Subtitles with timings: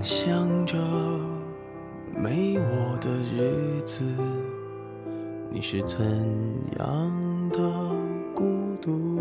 [0.00, 0.76] 想象着
[2.14, 4.04] 没我的日子，
[5.50, 5.98] 你是怎
[6.78, 7.58] 样的
[8.32, 9.18] 孤独？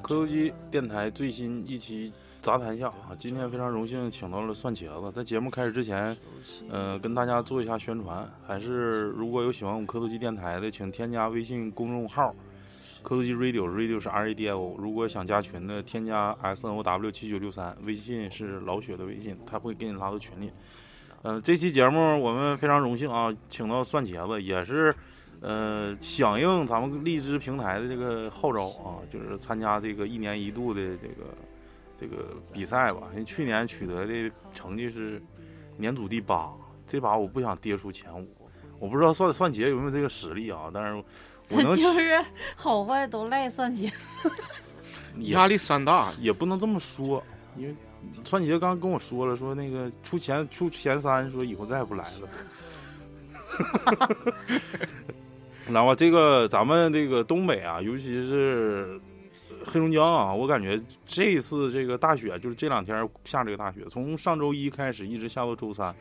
[0.00, 5.12] 科游机电台最新一期杂谈下啊，今天非常荣幸请到了蒜茄子。
[5.12, 6.16] 在节目开始之前，
[6.68, 12.32] 呃，跟大家做一下宣传，还是如果有喜欢我们科头机电台的，请添加微信公众号
[13.02, 14.76] “科斯基 radio”，radio 是 R A D I O。
[14.78, 20.50] 如果想加群的，添加 S N O W 七九六三，微信是老雪的微信，他会给你拉到群里。
[21.22, 24.94] 嗯、这期节目我们非常荣幸啊，请到蒜茄子，也是。
[25.42, 31.24] 呃，响应咱们荔枝平台的这个号召啊，就是参加这个一年一度的这个
[31.98, 33.08] 这个比赛吧。
[33.12, 35.22] 因为去年取得的成绩是
[35.78, 36.52] 年组第八，
[36.86, 38.28] 这把我不想跌出前五。
[38.78, 41.02] 我不知道蒜蒜姐有没有这个实力啊，但是
[41.50, 42.24] 我就是
[42.56, 43.92] 好坏都赖算姐。
[45.18, 47.22] 也压力山大，也不能这么说，
[47.56, 47.74] 因为
[48.24, 52.28] 蒜姐刚刚跟我说了，说那个出前出前三，说以后再也不来了。
[55.68, 59.00] 然后这个咱们这个东北啊，尤其是
[59.64, 65.94] 黑龙江啊，我感觉这次这个大雪，就是这两天下这个大雪，从上周一开始一直下到周三，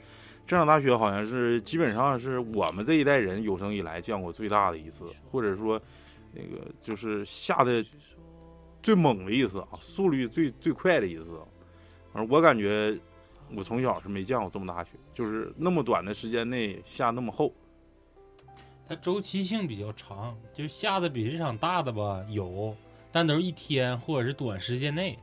[0.49, 5.79] 这场大雪好像是基本上是我们这一代人有生以来见过最大的一次，或者说
[6.33, 7.85] 那个就是下的
[8.81, 11.39] 最猛的一次啊，速率最最快的一次。
[12.13, 12.97] 而我感觉
[13.55, 17.53] 我从小是没见过这么大雪，就是那么短的时间内下那么厚。
[18.87, 22.75] 它周期性比较长，就下的比这场大的吧有，
[23.11, 25.15] 但都是一天或者是短时间内，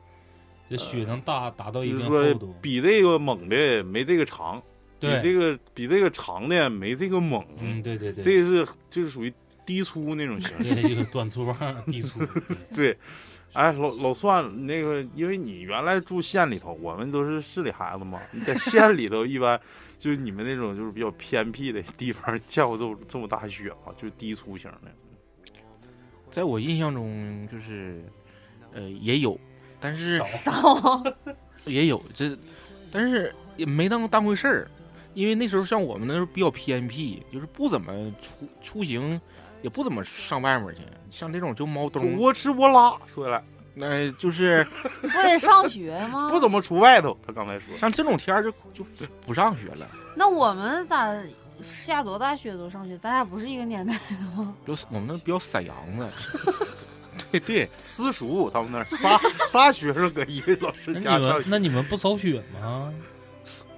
[0.70, 2.54] 这雪能大达到一就是说定厚度。
[2.62, 4.62] 比这个猛的没这个长，
[4.98, 7.44] 比，这个比这个长的没这个猛。
[7.58, 9.32] 嗯，对对对，这个是就是属于
[9.64, 10.74] 低粗那种形式。
[10.74, 12.28] 对这个短粗棒低粗，对
[12.94, 12.98] 对，
[13.52, 18.20] 哎，老老算，那个，因为你原来住县里头，我们都是市里孩子嘛。
[18.30, 19.60] 你 在县里头，一般
[19.98, 23.92] 就是你们那种就是比较偏僻的地方，见过这么这么大雪吗？
[23.98, 24.92] 就是低粗型的。
[26.28, 28.04] 在我印象中就是，
[28.72, 29.38] 呃，也有，
[29.80, 31.02] 但是少，
[31.64, 32.36] 也有这，
[32.90, 34.70] 但是也没当当回事儿，
[35.16, 39.18] 因为那时候像我们那时候比较偏僻，就是不怎么出出行，
[39.62, 44.62] 也不怎么上外面去，像这种就猫就冬，窝吃窝拉，说来那、就是
[45.00, 46.28] 不得上学吗？
[46.30, 47.16] 不怎么出外头。
[47.26, 48.84] 他刚才说，像这种天儿就就
[49.22, 49.88] 不上学了。
[50.14, 51.14] 那我们咋
[51.72, 52.98] 下多大雪都上学？
[52.98, 54.54] 咱俩不是一个年代的吗？
[54.66, 56.10] 比较我们那比较散养的，
[57.32, 62.92] 对对，私塾他们那儿仨仨学生搁一个老师家上学，你们那你们不扫雪吗？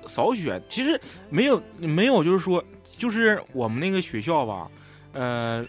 [0.07, 2.65] 扫雪其实没有没有，就是说，
[2.97, 4.71] 就是我们那个学校吧，
[5.13, 5.65] 呃，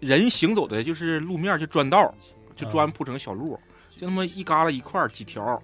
[0.00, 2.14] 人行走的就是路面就砖道，
[2.54, 3.58] 就砖啊铺成小路，
[3.96, 5.62] 就那么一旮旯一块儿几条，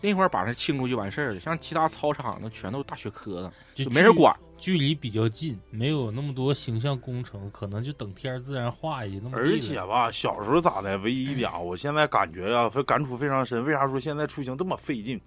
[0.00, 1.40] 那块儿把它清出去完事儿了。
[1.40, 4.34] 像其他操场那全都是大雪壳子，就就没人管。
[4.56, 9.30] 距离比较近，没有那么多形象工程，可能就等天儿自然化下去那么。
[9.34, 10.98] 而且吧，小时候咋的？
[10.98, 13.64] 唯一一点啊，我现在感觉啊，非感触非常深。
[13.64, 15.18] 为啥说现在出行这么费劲？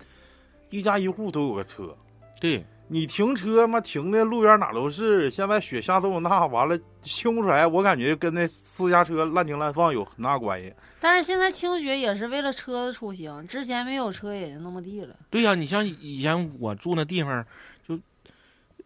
[0.73, 1.95] 一家一户都有个车，
[2.41, 5.29] 对，你停车嘛，停的路边哪都是。
[5.29, 10.73] 现在雪下这么大，完了清不出来，我感觉跟那私家车乱停乱放有很大关系。
[10.99, 15.15] 但是现在清雪也是为了车子出行，之前没有车也就那么地了。
[15.29, 17.45] 对呀、你像以前我住那地方，
[17.87, 17.99] 就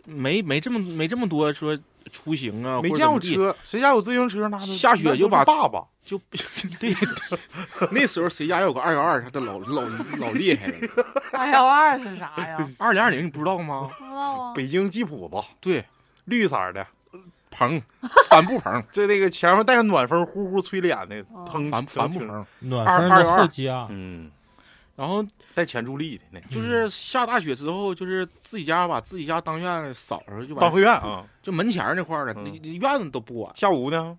[0.06, 5.84] 没没这么没这么多说出行啊，没见过车，谁家有自行车那都下雪就把爸爸。
[6.04, 6.18] 就
[6.80, 6.96] 对，
[7.92, 9.82] 那时候谁家有个二幺二，他都老老
[10.20, 10.74] 老厉害了。
[11.34, 12.66] 二幺二是啥呀？
[12.80, 13.90] 二零二零你不知道吗？
[14.00, 14.54] 不知道啊。
[14.54, 15.84] 北京吉普吧，对，
[16.24, 16.88] 绿色的，
[17.52, 17.82] 棚，
[18.30, 22.46] 帆布棚， 就那个前面带个暖风，呼呼吹脸的，哦腾帆帆布棚。
[22.60, 24.32] 暖风的二二幺二后加，嗯，
[24.98, 25.24] 然后
[25.54, 31.24] 带前助力的那就是下大雪之后，就是自己家把自己家当院扫上就当完，会院啊。
[31.44, 33.54] 就门前那块儿的，嗯那那院子都不管。
[33.56, 34.18] 下午呢，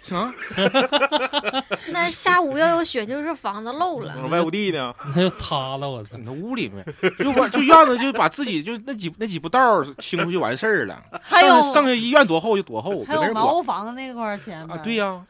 [0.00, 0.34] 行
[1.92, 4.26] 那下午要有雪，就是房子漏了。
[4.28, 6.16] 外屋地呢， 那就塌了，我操！
[6.24, 6.82] 那屋里面
[7.18, 10.98] 就把就院子就把自己就那几那几步道儿清出去完事儿了。
[11.22, 14.80] 还有剩下剩下一院多厚就多厚，还有茅房那块儿前面啊。
[14.82, 15.22] 对呀，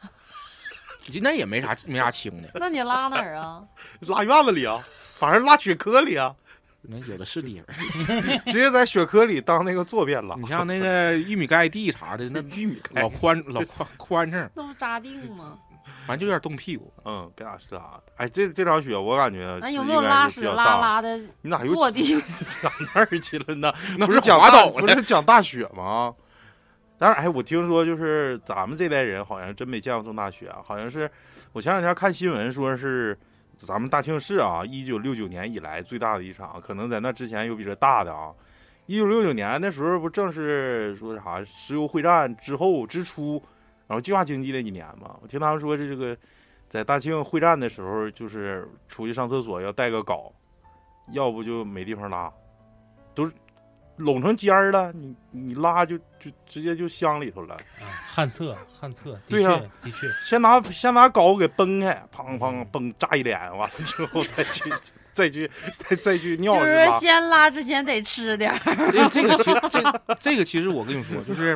[1.21, 3.63] 那也没啥没啥清的，那你拉哪儿啊？
[4.07, 4.79] 拉院子里啊，
[5.15, 6.33] 反正拉雪坑里啊，
[6.81, 7.75] 那有的是地方。
[8.47, 10.35] 直接在雪坑里当那个坐便拉。
[10.35, 14.49] 你像那个 玉米盖地啥的，那玉米盖老宽老宽宽敞。
[14.53, 15.57] 那不扎腚吗？
[16.05, 16.93] 反正就有点冻屁股。
[17.03, 17.99] 嗯，别打湿啊。
[18.15, 20.41] 哎，这这场雪我感觉那有没有拉屎？
[20.43, 22.15] 拉拉的你咋又坐地？
[22.61, 23.73] 讲那儿去了呢？
[23.97, 26.13] 那不是讲大滑倒了，不是讲大雪吗？
[26.97, 31.09] 但是哎，我听说就是咱们这代人好像真没见过这么大雪啊，好像是
[31.53, 33.17] 我前两天看新闻说是
[33.55, 38.33] 咱们大庆市啊，一九六九年以来最大的一场，可能在那之前有比这大的啊。
[38.87, 43.41] 一九六九年那时候不正是说啥石油会战之后之初，
[43.85, 45.17] 然后计划经济那几年嘛。
[45.21, 46.17] 我听他们说是这个
[46.69, 50.31] 在大庆会战的时候，就是出去上厕所要带个镐，
[51.11, 52.31] 要不就没地方拉，
[53.13, 53.33] 都是
[53.97, 57.55] 拢成尖儿了，你你拉就就直接就箱里头了。
[57.81, 64.73] 啊旱厕旱厕，对呀确的确，先拿先拿镐给崩开，砰砰崩炸一脸，完了之后再去
[65.13, 66.99] 再去再再去尿就是？
[66.99, 68.91] 先拉之前得吃点儿。
[68.91, 71.55] 这这个其实这这个其实我跟你说，就是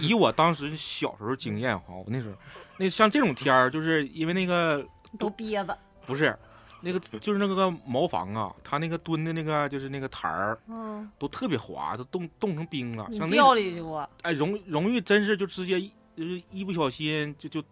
[0.00, 2.34] 以我当时小时候经验哈，我那时候
[2.78, 4.84] 那像这种天儿，就是因为那个
[5.18, 5.78] 都憋着。
[6.04, 6.36] 不是
[6.82, 13.06] 那个就是那个茅房啊，它那个蹲的那个就是那个台儿嗯，都特别滑，都冻冻成冰了。
[13.08, 14.08] 你像那掉里去过？
[14.22, 17.62] 哎容容易真是就直接一就是一不小心就就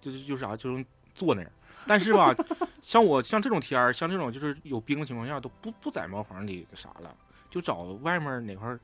[0.00, 0.84] 就是就啥就能
[1.14, 1.50] 坐那儿。
[1.86, 2.34] 但是吧，
[2.82, 7.14] 像我像这种天儿，像这种就是有冰的情况下，都不不在茅房里啥了，
[7.48, 8.80] 就找外面哪块儿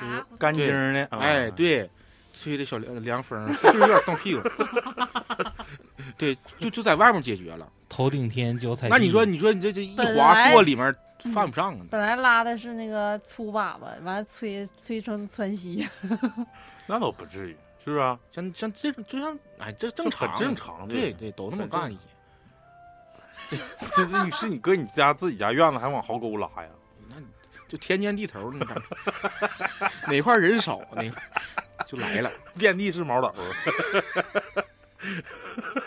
[0.00, 1.88] 就是干净的，啊哎，，对，
[2.32, 4.48] 吹的小凉凉风， 就是有点冻屁股。
[6.16, 7.70] 对，就就在外面解决了。
[7.88, 8.90] 头顶天脚踩地。
[8.90, 10.94] 那你说，你说你这这一滑坐里面
[11.32, 11.86] 犯不上啊？
[11.90, 15.88] 本来拉的是那个粗粑粑，完了吹吹成窜稀。
[16.86, 18.18] 那倒不至于，是不是啊？
[18.32, 23.58] 像像这种，就像哎，这正常，很正常的对对，都那么干一些。
[23.96, 26.68] 这是你是你搁你家自己家院子还往壕沟拉呀？
[27.08, 27.16] 那
[27.66, 28.76] 就天尖地头，你看
[30.06, 31.02] 哪块人少哪
[31.90, 32.30] 就来了。
[32.56, 33.34] 遍地是毛斗，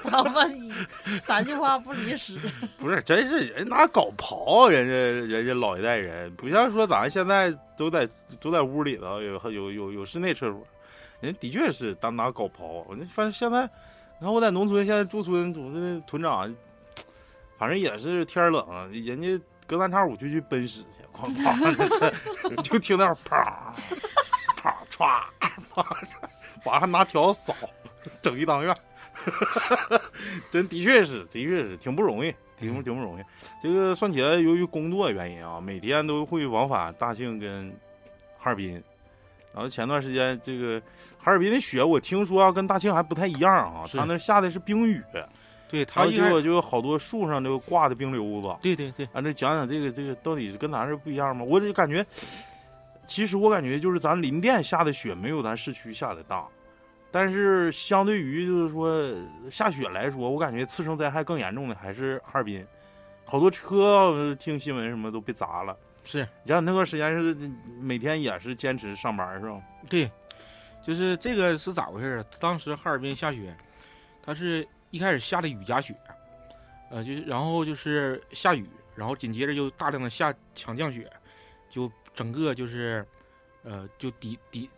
[0.03, 0.69] 他们
[1.05, 2.37] 一三句话不离十。
[2.77, 4.93] 不是，真是人拿镐刨，人家
[5.33, 8.05] 人家老一代人不像说咱现在都在
[8.41, 10.67] 都在屋里头有有有有室内厕所，
[11.21, 12.83] 人的确是单拿镐刨。
[12.87, 13.61] 我那反正现在，
[14.19, 16.53] 你看我在农村，现在驻村，我那屯长，
[17.57, 23.73] 反正也是天冷，人家隔三差五就去奔屎去，哐哐， 就听那啪
[24.57, 25.23] 啪歘
[25.73, 27.55] 啪歘，完了拿条扫，
[28.21, 28.75] 整一当院。
[30.49, 33.23] 真的确是，的确是挺不容易，挺挺不容易。
[33.61, 37.69] 这个算起来由于工作原因啊，每天都会往返大庆跟
[38.37, 38.83] 哈尔滨。
[39.53, 40.81] 然后前段时间，这个
[41.19, 44.99] 哈尔滨的雪，我听说啊，跟大庆还不太一样啊，是他那下的是冰雨，
[45.69, 48.57] 对他一果就有好多树上就挂的冰溜子。
[48.63, 51.45] 对对对，俺这讲讲这个这个到底是跟咱这不一样吗？
[51.47, 52.03] 我就感觉，
[53.05, 56.45] 其实我感觉就是咱林甸下的雪没有咱市区下的大，
[57.11, 59.13] 但是相对于就是说
[59.51, 62.65] 下雪来说，我感觉次生灾害更严重的还是哈尔滨，
[63.25, 65.77] 好多车呃听新闻什么都被砸了。
[66.05, 67.33] 是你像那段时间是
[67.79, 69.61] 每天也是坚持上班是吧？
[69.89, 70.11] 对，
[70.85, 72.25] 就是这个是咋回事？
[72.39, 73.55] 当时哈尔滨下雪，
[74.21, 75.95] 它是一开始下的雨夹雪，
[76.89, 81.09] 呃，就是然后就是下雨，然后紧接着就大量的下强降雪，
[81.69, 83.05] 就整个就是，
[83.63, 84.69] 呃，就底底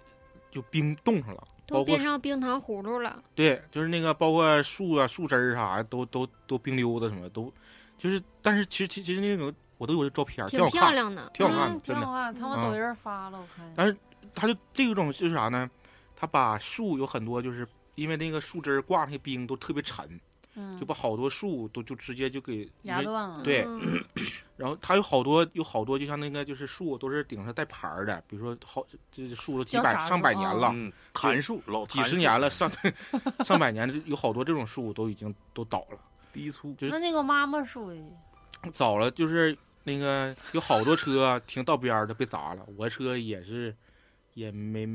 [0.52, 3.22] 就冰冻上了，包括都变成冰糖葫芦了。
[3.34, 7.52] 对，就是那个包括树啊、树枝儿啥都都都冰溜子什么都，
[7.98, 12.02] 就是但是其实其其实那种我都有这照片，挺好看，漂亮的，挺好看的，嗯，真的。
[12.02, 13.74] 挺好看，他们嗯抖音发了，我看。
[13.76, 13.96] 但是
[14.34, 15.70] 它就这种就是啥呢？
[16.16, 20.20] 它把树有很多就是因为那个树枝儿挂那些冰都特别沉，
[20.56, 23.44] 嗯，就把好多树都就直接就给压断了。
[23.44, 24.02] 对嗯
[24.58, 32.72] 然后它有好多有好多就像那个就是树都是顶上带牌儿的，比如说好这这树都几百上百年了，嗯，檀树老几十年了，上
[33.44, 36.00] 上百年，有好多这种树都已经都倒了。
[36.32, 37.94] 低粗，就是那那个妈妈树，
[38.72, 43.76] 早了就是那个有好多车停道边儿的被砸了，我车也是
[44.34, 44.86] 也没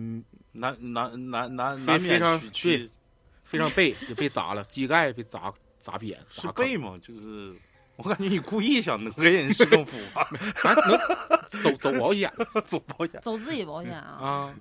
[0.52, 2.50] 难难难难非难非常去。
[2.50, 2.90] 去对
[3.44, 6.96] 非常背也被砸了，机盖被砸砸扁，是背吗？
[7.02, 7.52] 就是
[8.02, 10.22] 我感觉你故意想讹人市政府啊，
[10.64, 10.98] 啊能
[11.62, 12.32] 走走保险
[12.66, 14.16] 走保险走自己保险啊。
[14.20, 14.54] 啊？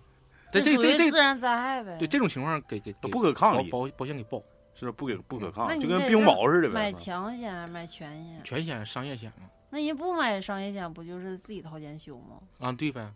[0.52, 1.96] 这这这这这于自然灾害呗。
[2.00, 4.42] 对这种情况给给都不可抗力，保保保险给报
[4.74, 6.74] 是不给不可抗就跟冰雹似的呗。
[6.74, 8.42] 买强险还是买全险？
[8.44, 12.40] 全险商业险嘛那人不买商业险，不就是自己掏钱修吗？
[12.60, 13.08] 啊对呗，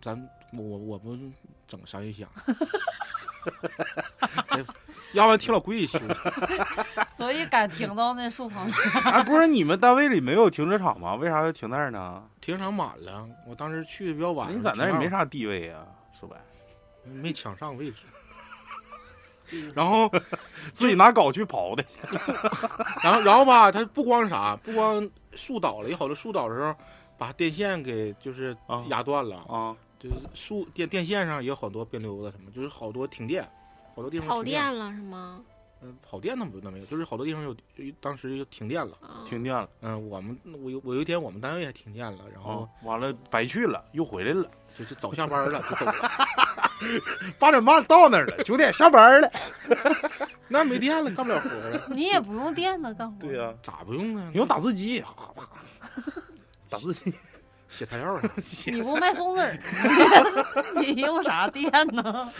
[0.00, 0.16] 咱
[0.52, 1.16] 我我我不
[1.68, 2.26] 整商业险，
[4.48, 4.64] 这
[5.14, 6.16] 要不然挺老贵修的。
[7.08, 8.76] 所以敢停到那树旁边。
[9.04, 11.14] 哎， 不是你们单位里没有停车场吗？
[11.14, 12.22] 为啥要停那儿呢？
[12.40, 15.86] 停车场满了，我当时去的比较晚，你在那儿也没啥地位啊，
[16.18, 16.36] 说白。
[17.04, 18.02] 没抢上位置。
[19.74, 20.10] 然后
[20.72, 21.84] 自己拿镐去刨的。
[23.02, 26.74] 然后然后吧，他不光啥，不光树倒了，有好多树倒的时候，
[27.16, 33.48] 把电线给就是啊压断了，啊，就是树电电线上也有好多边溜子什么，就是好多停电，
[33.94, 35.40] 好多地方跑停电，了是吗？
[35.86, 37.54] 嗯，跑电那不那没有，就是好多地方有
[38.00, 38.96] 当时就停电了。
[39.02, 44.50] 啊，停电了嗯，我们我有我有一天我们单位还停电了，然啊后，完了白去了，又回来了。
[44.78, 45.94] 就是早下班了就走了，
[47.38, 49.30] 八点半到那儿了，九点下班了。
[50.48, 53.18] 那没电了干不了活了，你也不用电呢，干活。
[53.20, 54.30] 对呀、咋不用呢？
[54.32, 55.46] 你用打字机，啪啪
[56.70, 57.12] 打字机。
[57.68, 58.30] 写材料上，
[58.66, 59.58] 你不卖松子儿，
[60.76, 62.30] 你用啥电呢？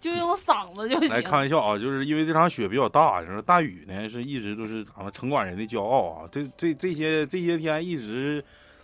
[0.00, 1.20] 就用嗓子就行来。
[1.20, 6.28] 开玩笑啊，就是因为这场雪比较大，然后大雨呢是一直都是咱们城管人的骄傲啊。
[6.32, 8.42] 这这这些这些天一直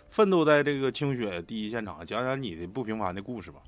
[0.09, 3.59] 奋斗在这个清雪第一现场，讲讲你的不平凡的故事吧。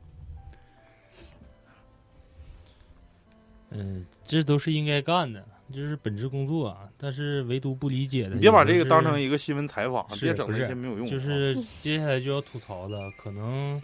[3.71, 6.89] 嗯，这都是应该干的，这是本职工作啊。
[6.97, 11.07] 但是唯独不理解的，你别把这个当成一个新闻采访，是别整这些没有用。
[11.07, 13.79] 就是接下来就要吐槽的，可能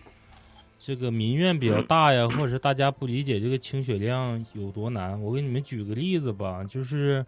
[0.85, 5.19] 这个民怨比较大呀，或者是大家不理解这个清雪量有多难。
[5.19, 7.25] 我给你们举个例子吧，就是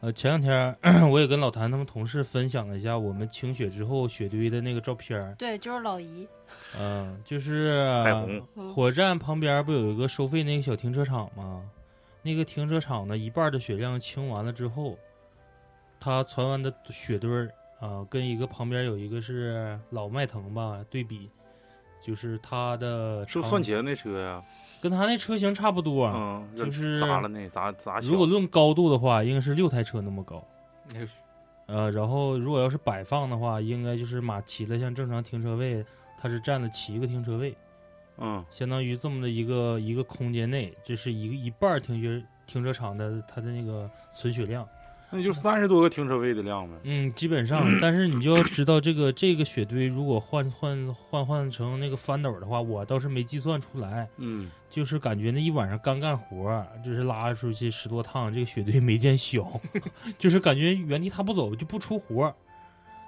[0.00, 0.76] 呃前两天
[1.10, 6.28] 我也跟老谭他们同事分享了一下我们清雪之后雪堆的那个照片儿，对，就是老姨。
[6.78, 8.42] 嗯、就是彩虹，
[8.74, 11.62] 火站旁边不有一个收费那个小停车场吗？
[12.20, 14.98] 那个停车场呢，一半的雪量清完了之后，
[15.98, 21.30] 它传完的雪堆儿啊，跟一个旁边有一个是老迈腾吧对比，
[22.02, 24.42] 就是它的是不是长算茄那车呀？
[24.80, 26.06] 跟他那车型差不多。
[26.08, 28.00] 嗯，就是砸了那砸砸。
[28.00, 30.42] 如果论高度的话，应该是六台车那么高。
[30.92, 31.06] 那个
[31.66, 35.84] 呃，然后如果要是摆放的话，应该就是马骑的像正常停车位，
[36.18, 37.56] 它是占了七个停车位。
[38.22, 44.68] 嗯相当于这么的一个一个空间内，这是一个一半儿停车停车场的它的那个存雪量，
[45.12, 46.76] 那就三十多个停车位的量呗。
[46.84, 59.60] 嗯，基本上，但是你就要知道这个这个雪堆如果换换换换成那个翻斗的话，我倒是没计算出来，嗯，就是感觉那一晚上干干活，就是拉出去十多趟，这个雪堆没见小，
[60.18, 62.34] 就是感觉原地踏步走就不出活。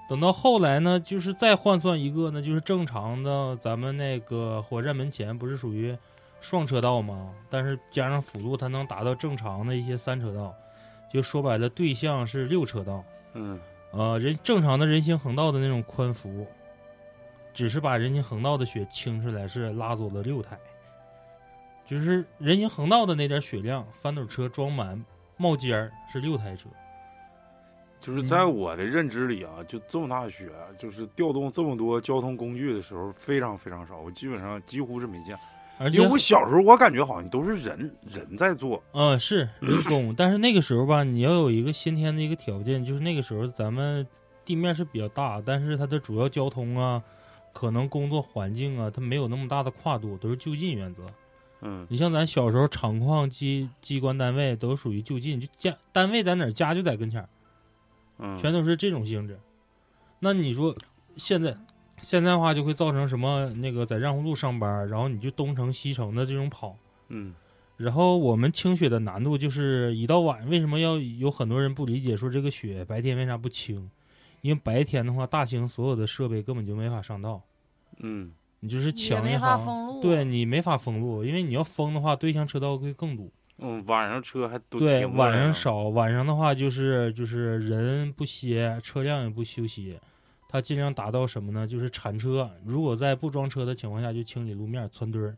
[0.09, 5.97] 等到后来呢，就是再换算一个呢，就是正常的，咱们那个火车站门前不是属于
[6.41, 7.31] 双车道吗？
[7.49, 10.53] 但是加上辅路，它能达到正常的一些三车道，
[11.13, 13.05] 就说白了，对向是六车道。
[13.35, 16.47] 嗯，呃，人正常的人行横道的那种宽幅，
[17.53, 20.59] 只是把人行横道的雪清出来，是拉走了六台。
[21.85, 25.05] 就是人行横道的那点雪量，翻斗车装满
[25.37, 26.69] 冒尖儿是六台车。
[28.01, 35.37] 就是在我的认知里啊，就这么大的雪，就是调动这么多交通工具的时候，非常非常少，我基本上几乎是没见。
[35.79, 44.07] 而且因为我小时候我感觉好像都是人人在做，呃，是人工，但是那个时候吧，你要有一个先天的一个条件，就是那个时候咱们
[44.45, 47.03] 地面是比较大，但是它的主要交通啊，
[47.53, 51.03] 可能工作环境啊，它没有那么大的跨度，都是就近原则。
[51.65, 57.29] 嗯你像咱小时候厂矿机机关单位都属于就近，就家单位在哪儿，家就在跟前儿，
[58.19, 59.39] 嗯，全都是这种性质。
[60.19, 60.75] 那你说
[61.17, 61.57] 现在
[62.03, 63.49] 现在的话就会造成什么？
[63.55, 66.77] 那个在让胡路上班，然后你就东城西城的这种跑，
[67.09, 67.35] 嗯
[67.79, 73.91] 然后我们清雪的难度就是一到晚，为什么要有很多人不理解说这个雪白天为啥不清？
[74.43, 77.43] 因为白天的话，大兴所有的设备根本就没法上道，
[78.01, 80.03] 嗯你就是也没抢也好，法封路。
[80.03, 83.33] 对你没法封路，因为你要封的话，对向车道会更堵。
[83.59, 89.99] 嗯，晚上车还都对，晚上少，晚上的话就是就是人不歇，车辆也不休息，
[90.53, 91.67] 它尽量达到什么呢？
[91.67, 95.35] 就是铲车，如果在不装车的情况下，就清理路面、窜堆儿，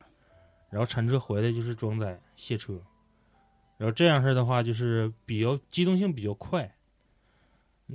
[0.70, 2.82] 然后铲车回来就是装载卸车，
[3.78, 6.74] 然后这样式儿的话就是比较机动性比较快。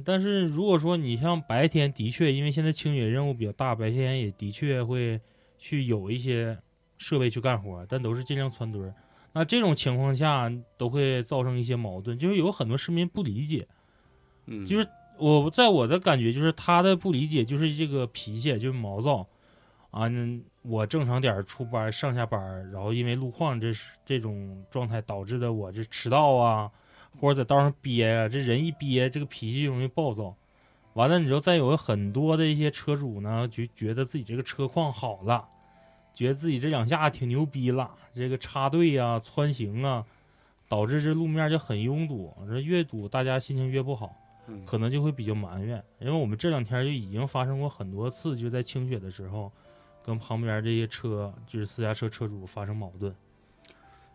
[0.06, 5.20] 但是如果说你像白天，的确因为现在清雪任务比较大，白天也的确会
[5.58, 6.58] 去有一些
[6.98, 8.96] 设备去干活，但都是尽量窜堆儿。
[9.34, 13.68] 那这种情况下都会造成一些矛盾，就是有很多市民不理解。
[14.46, 14.88] 嗯，就是
[15.20, 19.28] 我在我的感觉，就是他的不理解就是这个脾气，就是毛躁
[19.92, 20.08] 啊。
[20.08, 26.70] 嗯我正常点出班上下班，然后因为路况这是这种状态导致的我这迟到啊，
[27.18, 30.36] 或者在道上憋呀、这人一憋，这个脾气容易暴躁。
[30.94, 35.48] 完了，你知道再有很多的一些车主呢，就觉得自己这个车况好了，
[36.14, 40.06] 觉得自己这两下挺牛逼了，这个插队呀、穿行啊，
[40.68, 44.14] 导致这路面就很拥堵，这越堵大家心情越不好。
[44.50, 49.52] 嗯可能就会比较埋怨，因为我们这两天就已经发生过很多次，就在清雪的时候，
[50.04, 53.16] 跟旁边这些车就是私家车车主发生矛盾。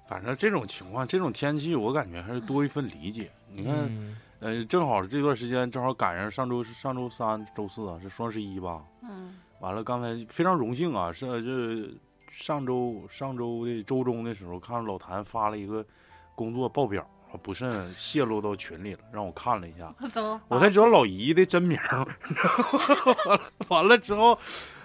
[0.06, 3.30] 反正这种情况，这种天气，我感觉还是多一份理解。
[3.50, 8.84] 你看，嗯呃，正好这段时间正好赶上上周是上周三、周四啊，是双十一吧？
[9.02, 11.90] 嗯，完了，刚才非常荣幸啊，是这
[12.30, 15.82] 上周上周的周中的时候，看到老谭发了一个
[16.34, 17.08] 工作报表，
[17.42, 19.92] 不慎泄露到群里了，让我看了一下，
[20.48, 21.78] 我才知道老姨的真名。
[23.68, 24.38] 完了之后，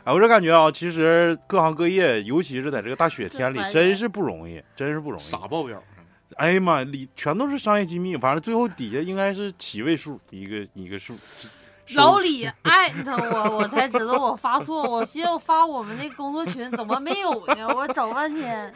[0.04, 5.24] 哎，我这感觉啊，其实各行各业，尤其是在这个大雪天里真，是不容易，真是不容易。
[5.24, 5.82] 傻报表，
[6.38, 11.16] 哎呀妈，里全都是商业机密，反正最后底下应该是七位数一个一个数。
[11.96, 14.88] 老李艾特我，我才知道我发错。
[14.88, 17.68] 我寻思我发我们那工作群怎么没有呢？
[17.76, 18.72] 我找半天。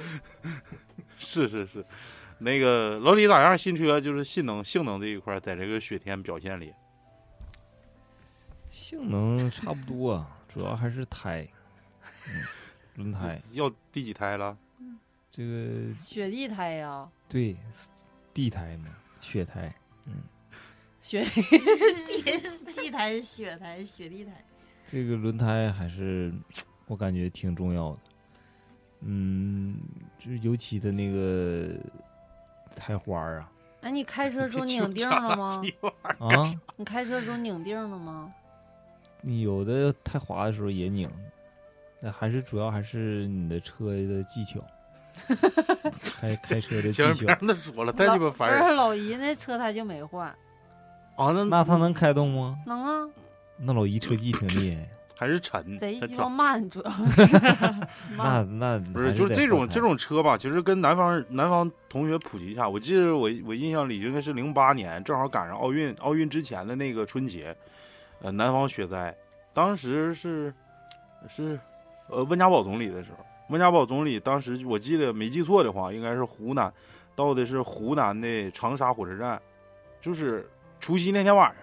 [1.19, 1.85] 是是是，
[2.43, 3.57] 那个老李咋样？
[3.57, 6.73] 新车就是性能性能这一块，在这个雪天表现里，
[8.69, 11.47] 性能差不多，啊主要还是胎，
[12.27, 12.43] 嗯，
[12.95, 14.57] 轮胎要第几胎了？
[15.31, 17.55] 这个雪地胎呀，对
[18.33, 19.73] 地胎嘛，雪胎，
[20.05, 20.21] 嗯
[21.01, 21.25] 雪
[22.05, 24.31] 地地胎、雪胎、雪地胎。
[24.85, 26.31] 这个轮胎还是
[26.85, 27.99] 我感觉挺重要的，
[29.01, 29.79] 嗯，
[30.19, 31.79] 就是尤其的那个
[32.83, 33.49] 胎花儿啊
[33.81, 35.61] 哎，你开车 时候拧腚了吗？
[36.19, 36.27] 啊，
[36.75, 38.29] 你开车时候拧腚了吗？
[39.21, 41.09] 你有的太滑的时候也拧，
[42.01, 44.59] 那还是主要还是你的车的技巧，
[46.19, 47.25] 开开车的技巧，别巧。
[47.27, 50.27] 让他说了，太鸡巴烦不人是老姨那车胎就没换，
[51.15, 51.31] 啊！
[51.31, 52.57] 那那他能开动吗？
[52.65, 53.09] 能啊，
[53.57, 54.89] 那老姨车技挺厉害，
[55.23, 57.37] 还是沉，贼鸡巴慢，主要是
[58.17, 58.59] 那慢。
[58.59, 62.67] 那不是，就是这种这种车吧，其实跟南方南方同学普及一下。
[62.67, 67.55] 我记得我我印象里应该是零八年，正好赶上奥运奥运之前的那个春节，
[68.21, 69.15] 呃，南方雪灾，
[69.53, 70.53] 当时是
[71.29, 71.57] 是
[72.09, 76.69] 呃温家宝总理的时候，温家宝总理当时我记得没记错的话，应该是湖南
[77.15, 79.41] 到的是湖南的长沙火车站，
[80.01, 80.45] 就是
[80.81, 81.49] 除夕那天晚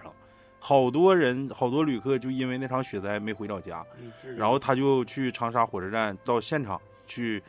[0.63, 3.83] 好多人好多旅客就因为那场雪灾没回老家。
[4.37, 7.41] 然后他就去长沙火车站到现场去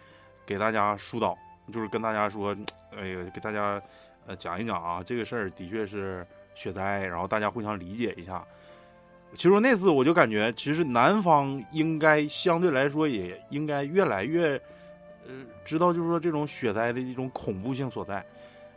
[0.46, 1.36] 给大家疏导，
[1.70, 2.56] 就是跟大家说，
[2.96, 3.80] 哎呀，给大家
[4.26, 8.42] 呃讲一讲啊，这个事儿的确是雪灾，然后大家互相理解一下。
[9.34, 14.60] 其实那次我就感觉，其实南方应该相对来说也应该越来越，
[15.26, 18.24] 呃，知道就是说这种雪灾的一种恐怖性所在。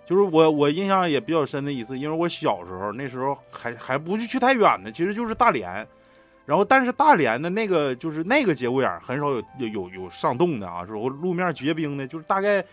[0.05, 5.85] 就是我我印象也比较深的一次，因为我小时候那时候还还不去去太远呢，其实就是大连，
[6.45, 12.63] 然后但是大连的那个就是那个节骨眼很少有有有有上冻的啊，之后路面结冰的，就是大概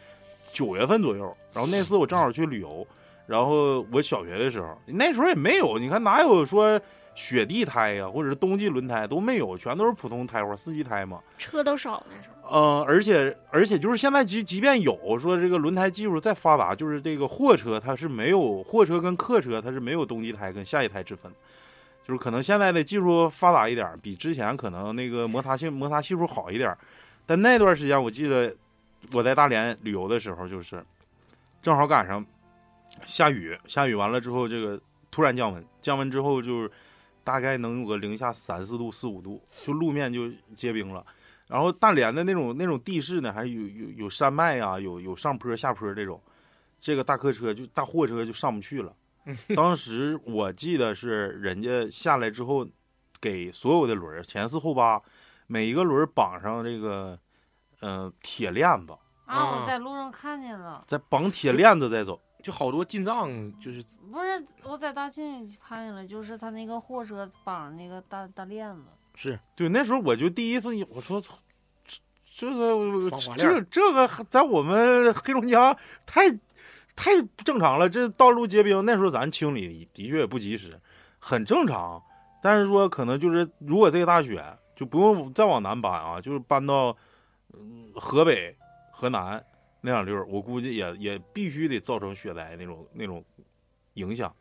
[0.52, 1.34] 九月份左右。
[1.54, 2.86] 然后那次我正好去旅游，
[3.26, 6.78] 然后我小学的时候，那时候也没有，你看哪有说
[7.14, 11.18] 雪地胎呀、或者是冬季轮胎都没有，全都是普通胎花四季胎嘛。
[11.38, 12.31] 车都少那时候。
[12.50, 21.32] 嗯，而且而且就是现在即即便有说这个轮胎技术再发达，就是这个货车它是没有货车跟客车它是没有冬季胎跟夏季胎之分，
[22.06, 26.76] 就是可能现在的技术发达一点，比之前可能那个摩擦性摩擦系数好一点，
[27.24, 28.54] 但那段时间我记得
[29.12, 30.84] 我在大连旅游的时候，就是
[31.62, 32.26] 正好赶上
[33.06, 34.78] 下雨，下雨完了之后，这个
[35.10, 36.70] 突然降温，降温之后就是
[37.22, 41.02] 大概能有个零下三四度、四五度，就路面就结冰了。
[41.52, 46.18] 然后大连的那种那种地势呢，还有有有山脉啊，有有上坡下坡这种，
[46.80, 48.96] 这个大客车就大货车就上不去了。
[49.54, 52.66] 当时我记得是人家下来之后，
[53.20, 54.98] 给所有的轮儿前四后八，
[55.46, 57.18] 每一个轮儿绑上这个
[57.80, 62.18] 呃铁链子，啊，我在路上看见了，在绑铁链子再走。
[62.42, 68.82] 就好多进藏就是不是我在大庆看见了，就是他那个货车绑那个大大链子，
[69.14, 69.38] 是。
[69.54, 71.38] 对，那时候我就第一次，我说操，
[72.34, 76.30] 这这个这这个在我们黑龙江太
[76.96, 77.88] 太不正常了。
[77.88, 80.80] 这道路结冰，那时候咱清理的确也不及时，
[81.18, 82.02] 很正常。
[82.42, 84.42] 但是说可能就是如果这个大雪
[84.74, 86.96] 就不用再往南搬啊，就是搬到
[87.52, 88.56] 嗯河北、
[88.90, 89.44] 河南
[89.80, 93.22] 那两溜儿，我估计也也必须得造成雪灾那种那种
[93.94, 94.34] 影响。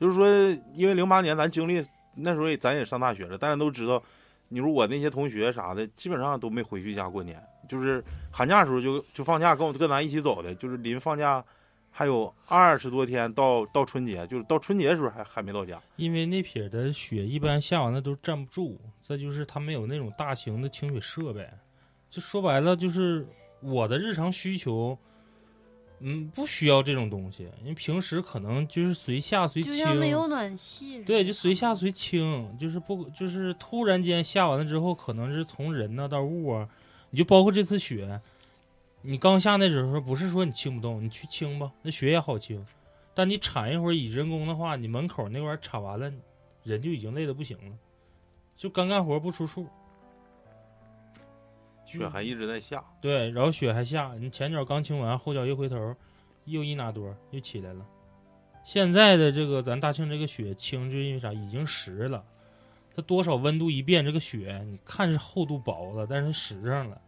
[0.00, 0.28] 就是说，
[0.74, 4.02] 因为零八年咱经历那时候也咱也上大学了，大家都知道，
[4.48, 11.44] 你说我那些同学啥的，基本上都没回去家过年，就是寒假的时候就就放假，跟我跟咱一起走的，就是临放假
[11.90, 15.80] 还有二十多天到到春节，就是到春节的时候还还没到家。
[15.96, 21.48] 因为那撇的雪一般下完了都站不住，再就是他没有那种大型的清雪设备，
[22.10, 23.26] 就说白了就是
[23.60, 24.98] 我的日常需求，
[26.00, 31.02] 嗯，不需要这种东西，因为平时可能就是随下随清，就像没有暖气。
[31.04, 36.68] 对，就随下随清，就是不就是突然间下完了之后，可能是从人呐到物啊，
[37.10, 38.20] 你就包括这次雪，
[39.02, 42.64] 你刚下那时候不是说你清不动，你去清吧，那雪也好清，
[43.14, 46.12] 但你铲一会儿以人工的话，你门口那块铲完了，
[46.64, 47.76] 人就已经累得不行了，
[48.56, 49.66] 就干干活不出数。
[51.98, 55.94] 雪还一直在下，对，然后雪还下，你前脚刚清完，后脚一回头，
[56.44, 57.86] 又一拿多又起来了。
[58.64, 61.32] 现在的这个咱大庆这个雪清，就因为啥？
[61.32, 62.24] 已经实了，
[62.94, 67.00] 它多少温度一变，这个雪你看是厚度薄了，但是实上了。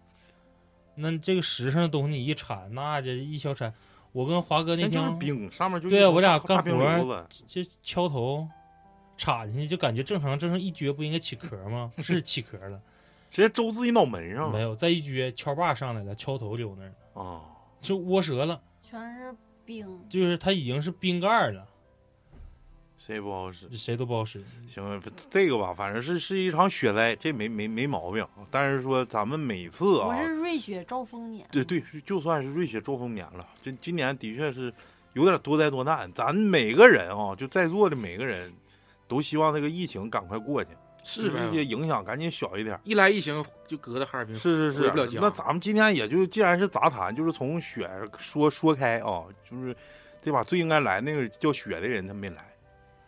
[0.94, 3.72] 那这个实上的东西你一铲，那这一小铲，
[4.12, 8.48] 我跟华哥那天就是天冰，上面就对啊我俩干活儿瘤子，这敲头
[9.16, 11.92] 铲进去，就感觉正常正常一撅，不应该起壳吗？
[12.00, 12.80] 是起壳了，
[13.30, 17.42] 直接周自己脑门上了没有再一撅，敲把上来了，敲头留那儿，啊！
[17.80, 18.60] 就窝折了。
[18.82, 19.34] 全是
[19.64, 21.66] 冰，就是它已经是冰盖儿了，
[22.96, 23.68] 谁也不好使。
[23.76, 24.42] 谁都不好使。
[24.68, 28.26] 行，这个吧，反正是是一场雪灾，这没没没毛病。
[28.50, 31.46] 但是说咱们每次不啊，是瑞雪兆丰年。
[31.50, 34.72] 对对，是就算是瑞雪兆丰年了，这今年的确是
[35.12, 36.10] 有点多灾多难。
[36.12, 38.52] 咱每个人啊，就在座的每个人，
[39.08, 40.70] 都希望这个疫情赶快过去，
[41.08, 42.78] 是呗这些影响赶紧小一点。
[42.82, 47.88] 一来疫情就搁在哈尔滨，是是是，回不了家那咱们今天也就既然是杂谈，就是从雪
[48.18, 49.74] 说说开啊，就是
[50.20, 50.42] 对吧？
[50.42, 52.36] 最应该来那个叫雪的人他没来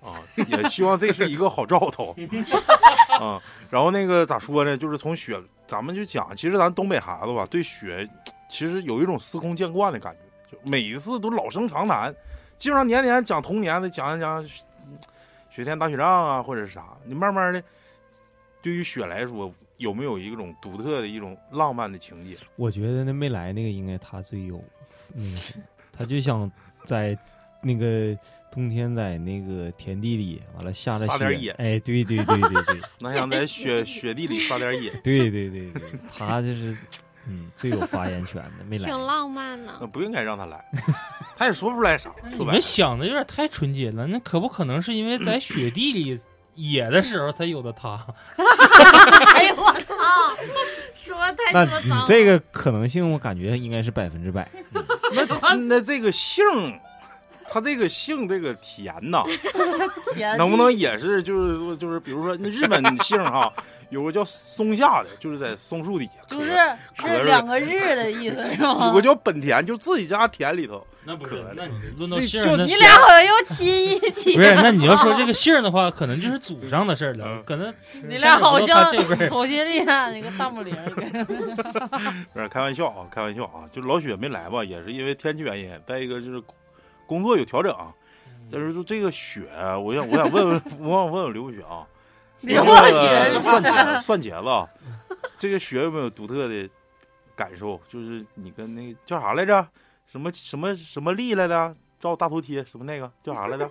[0.00, 2.14] 啊， 也希望这是一个好兆头
[3.18, 3.42] 啊。
[3.68, 4.76] 然后那个咋说呢？
[4.76, 8.08] 就是从雪，咱们就讲，其实咱东北孩子吧，对雪
[8.48, 12.14] 其实有一种司空见惯的感觉，就每一次都老生常谈，
[12.56, 14.46] 基本上年年讲童年的，讲一讲
[15.50, 16.84] 雪天打雪仗啊，或者是啥。
[17.04, 17.60] 你慢慢的，
[18.62, 22.36] 对于雪来说，有没有一种独特的一种浪漫的情节？
[22.56, 24.62] 我觉得那没来那个应该他最有
[25.14, 25.40] 那个，
[25.92, 26.50] 他就想
[26.84, 27.16] 在
[27.62, 28.16] 那个
[28.50, 35.82] 冬天在那个田地里，完了下了雪撒点野，哎，对对对对对 那想在雪雪地里撒点野，对对对对，
[36.16, 36.76] 他就是
[37.26, 39.04] 嗯最有发言权的，没来挺。
[39.04, 39.86] 浪漫的那。
[39.86, 40.64] 不应该让他来，
[41.36, 42.12] 他也说不出来啥。
[42.24, 46.18] 你们说白了，想的有点太纯洁了，那可不可能是因为在雪地里
[46.58, 47.98] 野的时候才有的他？
[48.36, 49.94] 哎呦我操！
[50.94, 51.96] 说太那说脏了。
[52.02, 54.48] 你这个可能性，我感觉应该是百分之百。
[55.12, 56.44] 那那这个姓，
[57.50, 59.22] 他这个姓这个田呐，
[60.14, 63.52] 天能不能也是就是说就是比如说那日本姓哈，
[63.90, 66.50] 有个叫松下的，就是在松树底下，就是
[66.94, 68.92] 是是两个日的意思是吗有？
[68.92, 74.34] 个叫本田，就自己家田里头，那不可是，那你论到姓儿，你你俩好像又亲一起。
[74.36, 74.54] 不是？
[74.56, 77.72] 那你要说这个姓儿的话，可能就是祖上的事儿了，嗯可能
[78.06, 78.92] 你俩好像
[79.28, 81.26] 同心恋那个大拇铃儿跟。
[82.34, 86.42] 不是开玩笑啊，开玩笑啊，就老雪没来吧，也是因为天气原因，再一个就是
[87.08, 87.74] 工作有调整。
[88.50, 89.42] 但是就这个雪，
[89.82, 91.84] 我想我想问问我想问问刘雪啊，
[92.40, 94.68] 刘那雪个蒜茄子蒜茄子啊，
[95.36, 96.68] 这个雪有没有独特的
[97.34, 97.80] 感受？
[97.88, 99.66] 就是你跟那个叫啥来着？
[100.06, 101.74] 什么什么什么力来的？
[102.00, 103.64] 照大头贴什么那个叫啥来着？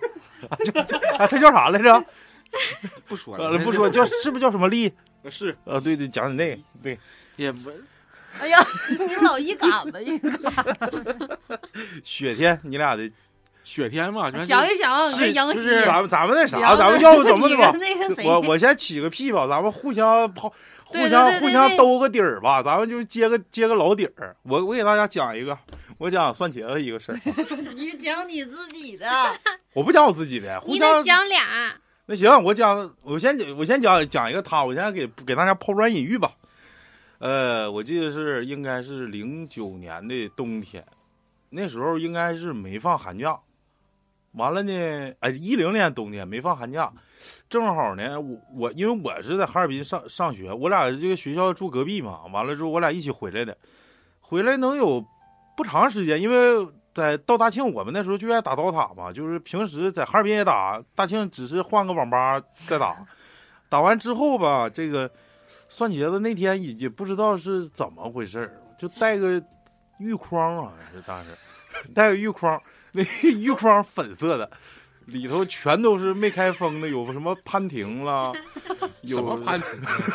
[0.48, 2.04] 啊，这这啊，他叫啥来着？
[3.08, 4.92] 不说了，呃，不说叫是不是叫什么力？
[5.28, 6.98] 是啊，对对，讲讲那个，对，
[7.36, 7.70] 也不
[8.38, 8.64] 哎呀，
[8.98, 11.38] 你老一杆子一个。
[12.04, 13.10] 雪天你俩的，
[13.68, 17.70] 雪天嘛，想一想，是跟杨希，就是咱们咱们那啥，咱们要不 怎么的吧
[18.24, 20.50] 我我先起个屁吧，咱们互相抛，
[20.86, 24.34] 互相互相兜个底儿吧，咱们就接个接个老底儿。
[24.44, 25.56] 我我给大家讲一个，
[25.98, 27.20] 我讲蒜茄子一个事儿，
[27.76, 29.06] 你讲你自己的，
[29.74, 31.42] 我不讲我自己的，互你相得讲俩，
[32.06, 36.32] 那行，我讲，我先我先讲讲一个他，我先给给大家抛砖引玉吧。
[37.18, 40.82] 呃，我记得是应该是零九年的冬天，
[41.50, 43.38] 那时候应该是没放寒假。
[44.38, 46.90] 完了呢，哎，一零年冬天没放寒假，
[47.48, 52.20] 正好呢，我我因为我是在哈尔滨上上学，我俩这个学校住隔壁嘛。
[52.32, 53.54] 完了之后，我俩一起回来的，
[54.20, 55.04] 回来能有
[55.56, 63.04] 不长时间，因为在到大庆，我们那时候就爱打刀塔嘛，就是平时在哈尔滨也打，大庆只是换个网吧再打。
[63.68, 65.10] 打完之后吧，这个
[65.68, 69.42] 蒜茄子那天也也不知道是怎么回事，就带个
[69.98, 71.30] 浴筐啊，是当时
[71.94, 72.60] 带个浴筐，
[73.22, 74.50] 那浴筐粉色的，
[75.06, 78.32] 里头全都是没开封的，有什么潘婷了，
[79.02, 79.68] 有什么潘婷，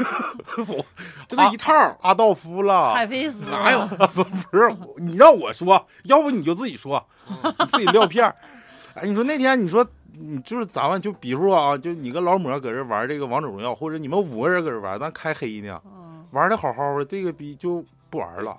[0.68, 0.86] 我
[1.28, 3.88] 就那一套儿，阿道夫了，海飞丝哪有？
[4.14, 8.36] 不不是你让我说，要不你就自己说，你自己撂片儿。
[8.96, 18.56] 哎，你说那天你说你就是咱们就比如说啊，就你跟老母搁这玩这个王者荣耀，或者你们五个人搁这玩，咱开黑呢，嗯玩的好好的，这个逼就不玩了。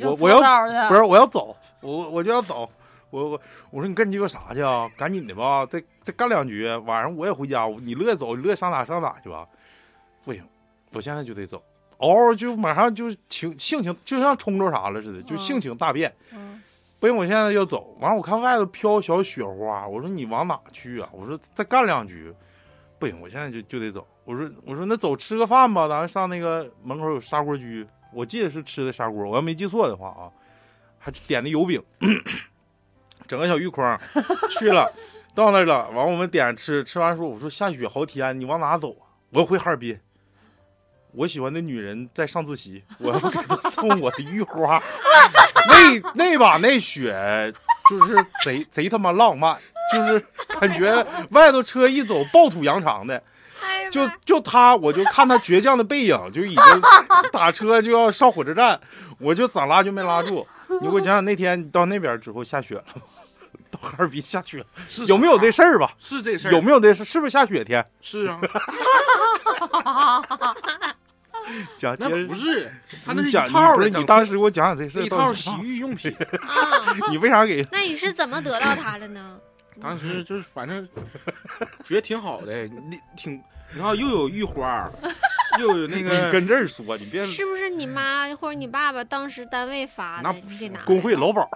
[0.00, 0.38] 我我要
[0.88, 2.70] 不是我要走，我我就要走。
[3.12, 4.90] 我我我说你干鸡巴啥去啊？
[4.96, 7.66] 赶紧的吧，再再干两局，晚上我也回家。
[7.82, 9.46] 你乐意走，你乐意上哪上哪去吧。
[10.24, 10.42] 不行，
[10.92, 11.62] 我现在就得走。
[11.98, 16.12] 嗷就马上就情性情就像冲着啥了似的，就嗯性情大变。
[16.32, 16.60] 嗯
[16.98, 17.94] 不行，我现在要走。
[18.00, 21.08] 完了，我看外头飘小雪花，我说你往哪去啊？
[21.12, 22.32] 我说再干两局。
[22.98, 24.06] 不行，我现在就就得走。
[24.24, 30.30] 我说我说那走吃个饭吧，咱上那个门口有砂锅居，我记得是吃的砂锅，我要没记错的话啊，
[30.98, 31.82] 还点的油饼，
[33.32, 33.98] 整个小浴筐
[34.50, 34.92] 去了，
[35.34, 39.08] 到那儿了，完我们点吃，吃完说我说下雪好天，你往哪走啊？
[39.30, 39.98] 我要回哈尔滨。
[41.12, 44.82] 我喜欢的女人在上自习，我要给她送我的玉花。
[45.66, 47.50] 那那把那雪
[47.88, 49.58] 就是贼贼他妈浪漫，
[49.94, 50.22] 就是
[50.60, 50.94] 感觉
[51.30, 53.22] 外头车一走暴土扬长的，
[53.90, 56.64] 就就他，我就看他倔强的背影，就已经
[57.32, 58.78] 打车就要上火车站，
[59.18, 60.46] 我就咋拉就没拉住。
[60.80, 63.02] 你给我讲讲那天你到那边之后下雪了吗？
[63.72, 65.92] 到哈尔滨下雪，是有没有这事儿吧？
[65.98, 66.52] 是这事儿？
[66.52, 67.04] 有没有这事？
[67.04, 67.84] 是不是下雪天？
[68.02, 68.38] 是啊，
[71.76, 72.70] 讲那不是，
[73.04, 76.14] 他那是一，套的，不是你当时给我讲讲这事儿，一套洗浴用品。
[76.42, 76.94] 啊！
[77.10, 77.66] 你为啥给？
[77.72, 79.38] 那你是怎么得到它的呢？
[79.80, 80.86] 当时就是反正
[81.84, 83.42] 觉得挺好的，你挺，
[83.74, 84.88] 然后又有浴花，
[85.58, 90.32] 又有那个你个跟这儿说，你别是不是你妈或者你爸爸当时单位发的？
[90.48, 91.50] 你给拿工会劳保。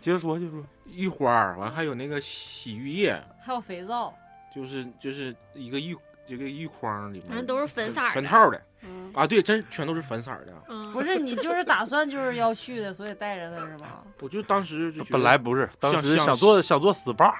[0.00, 0.64] 接着说，接着说。
[0.92, 4.12] 玉花，完还有那个洗浴液，还有肥皂，
[4.54, 5.96] 就是就是一个浴
[6.26, 10.52] 这个浴筐里面反正都是粉色儿的全套的嗯，啊，对，真全都是粉色儿的。
[10.68, 14.02] 嗯， 不是你就是打算就是要去的，所以带着的是吗？
[14.20, 17.34] 我就当时就觉得本来不是，当时想想做想做 SPA，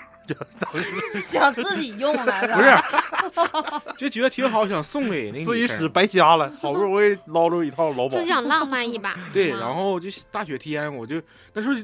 [1.25, 5.89] 想自己用来的，不是， 就觉得挺好，想送给那个自己使。
[5.89, 8.25] 白瞎了，好不容易捞着一套劳保就。
[8.25, 9.15] 想浪漫一把。
[9.33, 11.75] 对，嗯然后就大雪天，我就那时候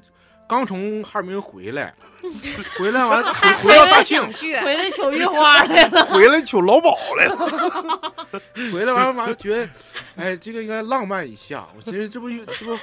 [0.47, 1.93] 刚从哈尔滨回来，
[2.79, 6.05] 回来完了 回回回来到大庆，去，回来求玉花来了。
[6.13, 7.37] 回来取劳保来了，
[8.73, 9.69] 回来完了完了，觉得，
[10.17, 11.67] 哎，这个应该浪漫一下。
[11.77, 12.79] 我寻思这不这不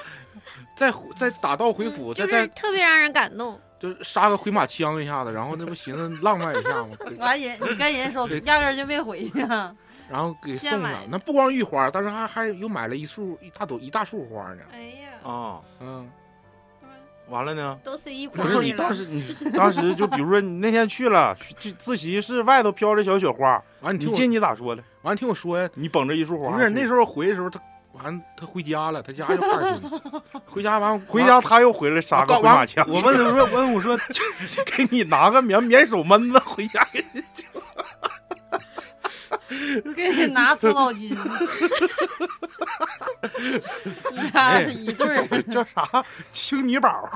[0.75, 3.59] 再再打道回府，再就是再特别让人感动。
[3.79, 6.89] 就杀个回马枪一下子，然后那不寻思浪漫一下吗？
[7.09, 9.39] 给完人，你跟人说，压根儿就没回去。
[10.07, 10.91] 然后给送上。
[11.09, 14.63] 那不光玉花，但是还还又买了一束一大朵一大束花呢。
[14.71, 16.07] 哎呀，啊，嗯，
[17.31, 17.79] 完了呢？
[17.83, 18.93] 都是一不是你当。
[18.93, 19.23] 时 你
[19.55, 24.83] 当时就比如说你那天去了，去自习室外头飘着小雪花，完你听，你进去咋说的？
[25.01, 27.59] 完你听我说呀，你捧着一束花，不是那时候回的时候，他
[27.93, 29.89] 完他回家了，他家就哈尔滨，
[30.45, 33.97] 回家完回家他又回来杀个回马枪，我问他说，问我说，
[34.77, 37.21] 给你拿个棉棉手闷子回家给你
[39.95, 41.15] 给你拿搓澡巾，
[44.11, 46.03] 你 看 一对儿，叫啥？
[46.31, 47.09] 青泥宝，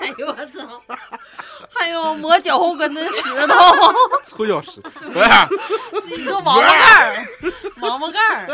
[0.00, 0.82] 哎呦我操！
[1.72, 3.54] 还有磨脚后跟的石头，
[4.24, 5.28] 搓脚石，不是，
[6.06, 6.76] 你说王八盖
[7.10, 7.26] 儿，
[7.80, 8.46] 王八盖儿，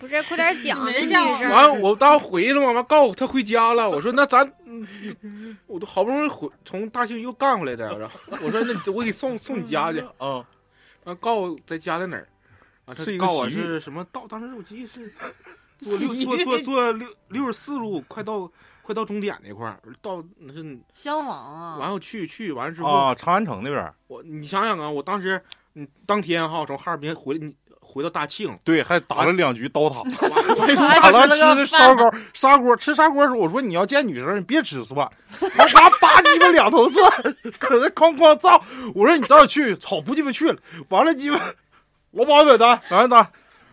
[0.00, 4.65] 不是，快点讲，这女生完了我当时回了嘛，完告诉他回家了，我说那咱，嗯
[5.66, 10.44] 我都好不容易回从大庆又干回来的，然后 我说那我给送送你家去，嗯，
[11.04, 12.28] 完告诉我在家在哪儿，
[12.86, 15.12] 啊，他告诉我是什么到，当时我记得是
[15.78, 18.50] 坐六坐坐坐六六十四路，快到
[18.82, 25.42] 快到终点那块儿，到那是厢房啊，完后去去完之后，啊，长安城那边，我你想想啊，我当时
[25.74, 27.54] 你当天哈从哈尔滨回来，你
[27.96, 30.02] 回到大庆，对，还打了两局刀塔。
[30.28, 37.10] 完完还完了吃的烧烤，砂锅吃砂锅的时候，我说你要见女生，你别吃蒜，我嘎叭鸡巴两头蒜，
[37.58, 38.62] 搁那哐哐造。
[38.94, 40.58] 我说你到底去，操不鸡巴去了。
[40.90, 41.40] 完了鸡巴，
[42.10, 43.26] 老板买单，买单。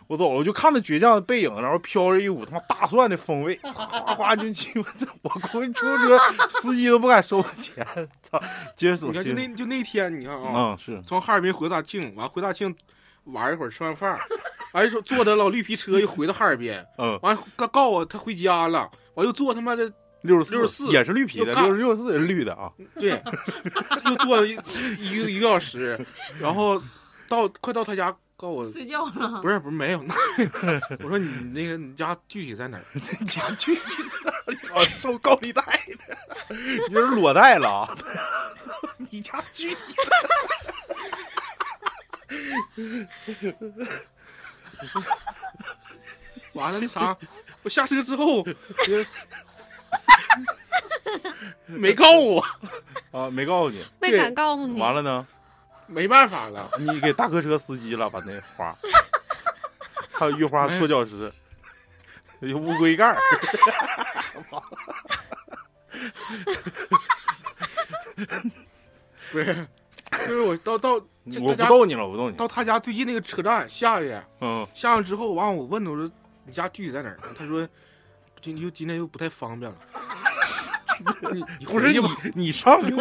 [0.08, 6.18] 我走了，我就看他倔强的背影，然后飘着一股他妈大蒜的风味， 哗哗就鸡巴，这我估计出租车
[6.50, 7.86] 司机都不敢收我钱。
[8.22, 8.42] 操，
[8.76, 12.74] 接着走，你看就那就那天你看啊，嗯是，从哈尔滨回大庆，完回大庆
[13.26, 14.20] 玩一会儿，吃完饭，
[14.74, 21.64] 完说坐的老绿皮车又回到哈尔滨，嗯，完告告我他回家了，完又坐他妈的六十64也是绿皮的，又干。
[21.64, 22.72] 六十六四也是绿的啊。
[22.96, 23.22] 对，
[24.06, 24.52] 又坐了一
[25.00, 26.00] 一个一个小时，
[26.40, 26.82] 然后
[27.28, 30.00] 到快到他家，告我睡觉了，不是不是没有，
[31.04, 32.84] 我说你那个你家具体在哪儿？
[33.28, 33.82] 家具体
[34.24, 34.58] 在哪里？
[34.74, 34.84] 啊？
[34.86, 35.62] 收高利贷
[36.08, 36.56] 的，
[36.88, 37.98] 你这是裸贷了啊！
[39.10, 39.78] 你家具体
[46.54, 47.16] 完了那啥，
[47.64, 48.54] 我下车之后， 呃
[51.68, 52.44] 没告我，
[53.12, 53.86] 啊，没告诉你。
[54.00, 54.80] 没敢告诉你。
[54.80, 55.26] 完了呢，
[55.88, 58.76] 没办法了，你给大客车司机了，把那花，
[60.12, 61.32] 还有玉花搓脚石，
[62.40, 63.18] 有乌龟盖儿，
[69.32, 69.68] 不是，
[70.14, 72.36] 就是我到到我不逗你了，我不逗你。
[72.36, 76.10] 到他家最近那个车站下去，嗯，下完之后，完我问他我说
[76.46, 77.18] 你家具体在哪儿？
[77.38, 77.68] 他说
[78.42, 79.78] 今又今天又不太方便了。
[81.34, 82.00] 你你不是你
[82.36, 82.96] 你上六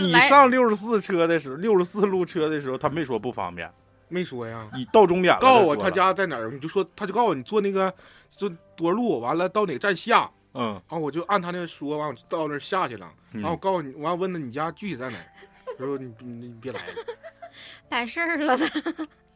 [0.00, 3.70] 你上六十四车的时候，六十四路车的时候，他没说不方便。
[4.08, 4.68] 没说呀。
[4.74, 7.92] 你到终点了，告诉我他，家在哪儿，你就说他就告诉我你坐那个
[8.36, 15.24] 坐多少路，完了到哪个站下，嗯，然后我就按他那说，完我就到那儿下去了，嗯然后我告诉你，完问他你家具体在哪儿，
[15.78, 16.94] 他说你你你别来了，
[17.90, 18.66] 来事儿了的。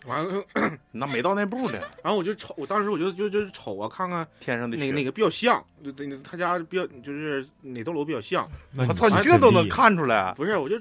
[0.06, 0.42] 完了，
[0.92, 1.78] 那没到那步呢。
[2.02, 10.32] 然后我就瞅，我当时我就就就是瞅啊，看看天上的雪哪哪个比较像，就那他家比较就是哪栋楼比较像，我操，你这都能看出来？
[10.34, 10.80] 不是我就。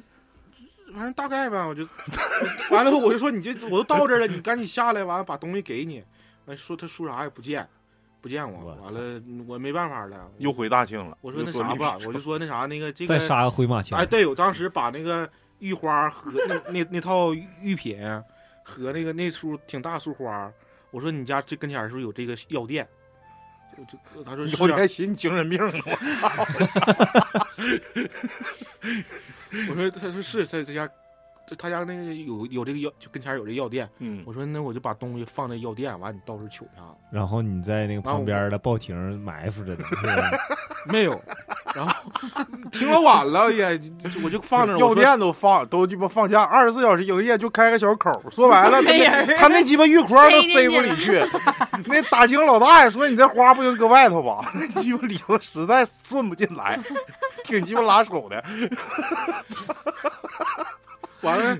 [0.92, 1.88] 反正大概吧，我就
[2.72, 6.04] 完了，我就说你这我都到这儿了，你赶紧下来，完了把东西给你。
[6.46, 7.68] 完说他说啥也不见，
[8.22, 11.16] 不见我，完了我没办法了，又回大庆了。
[11.22, 18.00] 我说那啥吧，我就说那啥那个这个，再杀个回马枪哎，，对我当时把那个玉花和那 那那套玉品
[18.64, 20.52] 和那个那束挺大束花，
[20.92, 22.88] 我说你家这跟前儿是不是有这个药店？
[23.78, 25.74] 就就 他说是啊有点寻精神病了。
[29.70, 30.90] 我说他说是在在家，
[31.50, 33.90] 这他家那个有有这个药，就跟前有这药店。
[33.98, 36.96] 嗯，我说那我就把东西放在药店，完你到时候取一下子。
[37.12, 39.84] 然后你在那个旁边的报亭埋伏着呢，
[40.86, 41.22] 没有，
[41.74, 42.12] 然后
[42.72, 43.82] 听了晚了也，
[44.24, 44.76] 我就放那儿。
[44.76, 48.12] 我说药店都放都鸡巴放假，二十四小时营业，就开个小口。
[48.30, 48.80] 说白了，
[49.36, 51.20] 他那鸡巴玉筐都塞不里去。
[51.88, 56.80] 那打更老大爷说：“你这花不行，搁外头吧。”那鸡巴里头实在顺不进来，
[57.44, 58.44] 挺鸡巴拉手的。
[61.22, 61.60] 完了，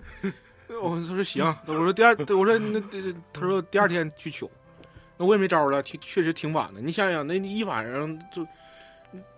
[0.82, 4.48] 我他说行，我说第二，我说那那他说第二天去取，
[5.18, 6.80] 那我也没招了，挺确实挺晚的。
[6.82, 8.46] 你想想，那一晚上就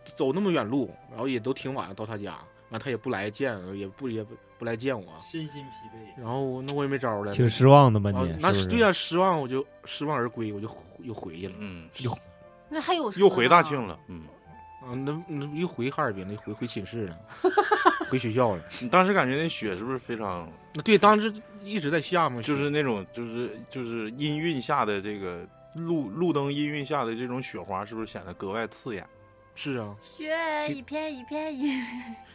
[0.03, 2.37] 走那么远路，然后也都挺晚到他家，
[2.69, 6.21] 完他也不来见，也不也不不来见我，身心疲惫。
[6.21, 7.31] 然后那我也没招了。
[7.31, 8.35] 挺失望的吧啊你？
[8.39, 11.55] 那对呀、失望我就失望而归，我就又回去了。
[11.57, 12.15] 嗯，又
[12.69, 13.99] 那还有又回大庆了。
[14.07, 14.23] 嗯，
[14.81, 17.17] 啊，那那又回哈尔滨了，回回寝室了，
[18.09, 18.61] 回学校了。
[18.81, 20.49] 你当时感觉那雪是不是非常，
[20.83, 21.31] 对，当时
[21.63, 29.05] 一直在下嘛，就是那种就是就是阴韵下的这个路路灯阴韵下的这种雪花，是不是显得格外刺眼？
[29.53, 30.33] 是啊，雪
[30.69, 31.85] 一片一片一片，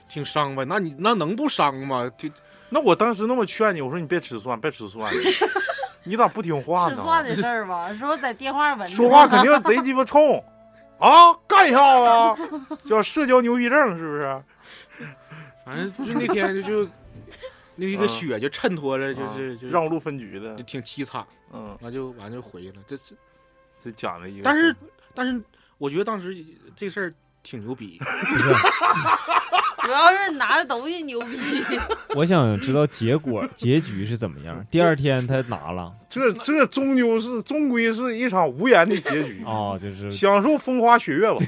[0.09, 0.63] 挺伤吧？
[0.65, 2.09] 那你那能不伤吗？
[2.17, 2.29] 就
[2.71, 5.13] 那我当时那么劝你，我说你别吃蒜，别吃蒜，
[6.05, 6.95] 你咋不听话呢？
[6.95, 7.93] 吃蒜的事儿吧？
[7.95, 10.45] 说在电话闻说话肯定贼鸡巴冲
[10.99, 11.33] 啊！
[11.47, 14.43] 干一下子，叫社交牛逼症是不是？
[15.65, 16.91] 反正就那天就就
[17.75, 22.77] 那一个嗯雪就衬托着，就是就让路分局的就，挺凄惨，嗯，完就完就回去了。
[22.87, 23.15] 这这，
[23.83, 24.75] 这讲了一个，但是
[25.15, 25.43] 但是
[25.79, 26.37] 我觉得当时
[26.77, 28.01] 这事儿挺牛逼，
[29.87, 31.37] 主要是拿的东西牛逼。
[32.17, 34.67] 我想知道结果结局是怎么样。
[34.69, 41.39] 第二天他拿了，这这终究是终归是一场无言的结局，哦，就是享受风花雪月吧。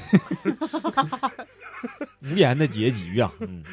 [2.23, 3.33] 无言的结局啊。
[3.41, 3.65] 嗯，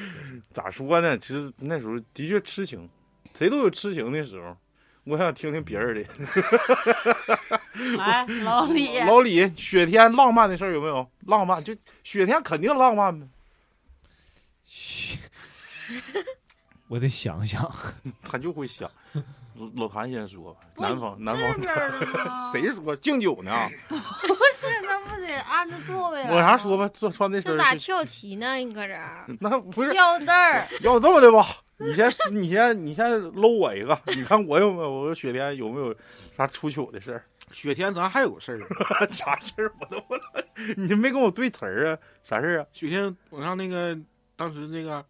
[0.51, 1.15] 咋说呢？
[1.19, 2.89] 其实那时候的确痴情，
[3.35, 4.57] 谁都有痴情的时候。
[5.03, 6.09] 我想听听别人的。
[7.95, 11.07] 来，老李，老李，雪天浪漫的事儿有没有？
[11.27, 13.27] 浪漫就雪天肯定浪漫呗。
[16.87, 17.69] 我得想想。
[18.23, 18.89] 他就会想。
[19.55, 22.51] 老老谭先说南方南这方？
[22.51, 23.51] 谁说敬酒呢？
[23.87, 28.55] 不是，那不得按着座位来我啥说吧，穿穿这身儿这咋跳棋呢？
[28.55, 29.25] 你搁这儿？
[29.39, 31.47] 那不是要字儿，要这么的吧？
[31.77, 34.89] 你先，你先，你先搂我一个，你看我有没有？
[34.91, 35.95] 我说雪天有没有
[36.35, 37.23] 啥出糗的事儿？
[37.51, 39.07] 雪天咱还有事儿。
[39.09, 40.41] 啥事儿我都不知道，
[40.75, 41.97] 你没跟我对词儿啊？
[42.25, 42.65] 啥事儿啊？
[42.73, 43.97] 雪天我让那个
[44.35, 45.05] 当时那个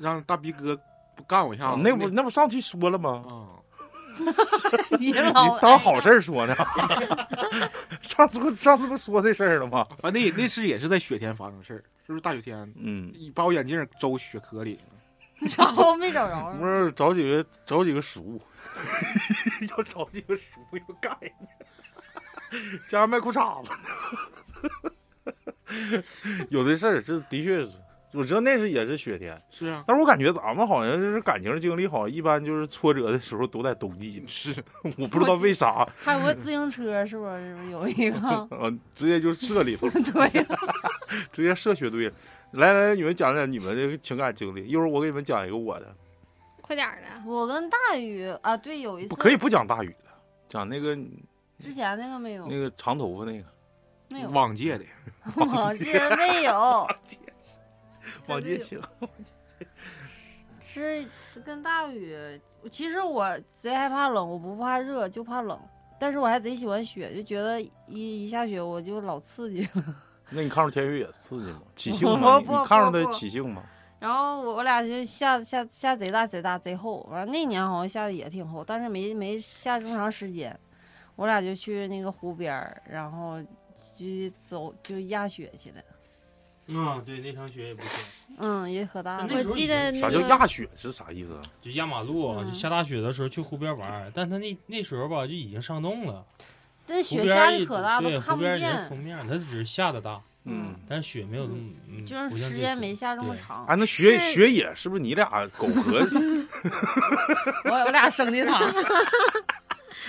[0.00, 0.76] 让大逼哥
[1.14, 3.24] 不干我一下子，那不那不上期说了吗？
[3.28, 3.60] 啊，
[4.98, 5.12] 你
[5.60, 6.54] 当好事儿说呢？
[8.02, 9.86] 上次上次不说这事儿了吗？
[10.02, 12.72] 啊那那次也是在雪天发生事儿，是不是大雪天？
[12.76, 14.78] 嗯，一把我眼镜周雪壳里，
[15.56, 18.40] 然后没找着不，是找几个找几个熟，
[19.70, 21.46] 要找几个熟要干人家，
[22.88, 23.70] 加上卖裤衩子。
[26.48, 27.70] 有的事儿是的确是，
[28.12, 34.54] 我知道那是也是雪天，是啊，但是我感觉咱们好像就是感情经历，好像一般就是挫折的时候都在冬季，是
[34.98, 37.40] 我不知道为啥，还有个自行车，是不是？
[37.40, 38.18] 是不是有一个？
[38.50, 40.46] 呃，直接就射里头了， 对呀，
[41.32, 42.12] 直接射雪堆了。
[42.52, 45.94] 来来，你们讲讲你们的情感经历，一会儿我给你们讲一个我的，
[46.60, 47.06] 快点儿的！
[47.24, 50.10] 我跟大宇啊，对，有一次可以不讲大宇的，
[50.48, 50.96] 讲那个
[51.62, 53.44] 之前那个没有那，个长头发那个
[54.08, 54.84] 没有，往届的，
[55.36, 56.84] 往届没有，
[58.26, 58.80] 王杰行，
[60.60, 62.40] 是这跟大雨，
[62.70, 65.58] 其实我贼害怕冷，我不怕热，就怕冷。
[65.98, 69.84] 但是我还贼喜欢雪，就觉得一一下雪我就老刺激了。
[70.30, 71.62] 那你看着天宇也刺激吗？
[71.76, 72.38] 起兴吗？
[72.38, 73.62] 你看着他不不起兴吗？
[73.98, 80.58] 然后我我俩就下下下贼大贼大贼厚，完了那年好像下的也挺厚，但是没没下这么长时间。
[81.16, 83.42] 我俩就去那个湖边儿，然后
[83.94, 84.06] 就
[84.42, 85.82] 走就压雪去了。
[86.76, 87.90] 啊，对，那场雪也不错，
[88.38, 89.28] 嗯，也可大了。
[89.34, 91.42] 我记得啥那个叫压雪是啥意思啊？
[91.60, 96.24] 就压马路，嗯就下大雪的时候去湖边玩儿，但他那那时候吧就已经上冻了，
[96.86, 98.88] 这雪下的可大，对都看不见。
[98.88, 101.58] 封面，它只是下的大，嗯，但是雪没有这么，
[101.88, 103.66] 嗯就是时间没下这么长。
[103.66, 106.00] 哎，那雪雪野是不是你俩苟合？
[107.66, 108.60] 我我俩生的他。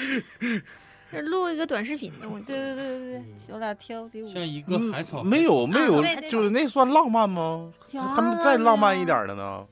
[1.11, 4.27] 是录一个短视频的，我对对对对对嗯，我俩跳的舞。
[4.27, 7.71] 像一个海草，没有没有就是那算浪漫吗？
[7.91, 9.67] 他们再浪漫一点的呢？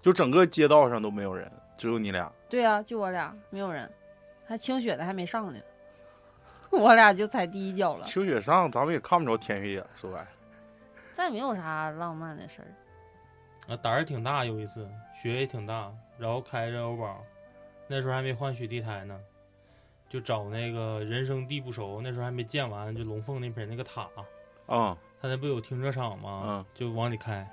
[0.00, 2.30] 就整个街道上都没有人，只有你俩。
[2.48, 3.90] 对啊，就我俩，没有人，
[4.46, 5.58] 还清雪的还没上呢，
[6.70, 8.06] 我俩就踩第一脚了。
[8.06, 10.28] 清雪上，咱们也看不着天黑呀，说白了。
[11.14, 12.68] 再没有啥浪漫的事儿。
[13.72, 14.88] 啊，胆儿挺大，有一次
[15.20, 17.20] 雪也挺大，然后开着欧宝，
[17.88, 19.18] 那时候还没换雪地胎呢，
[20.16, 24.08] 就找那个人生地不熟，那时候还没建完，就龙凤那边那个塔，
[24.64, 26.42] 啊，他那不有停车场吗？
[26.46, 27.46] 嗯就往里开，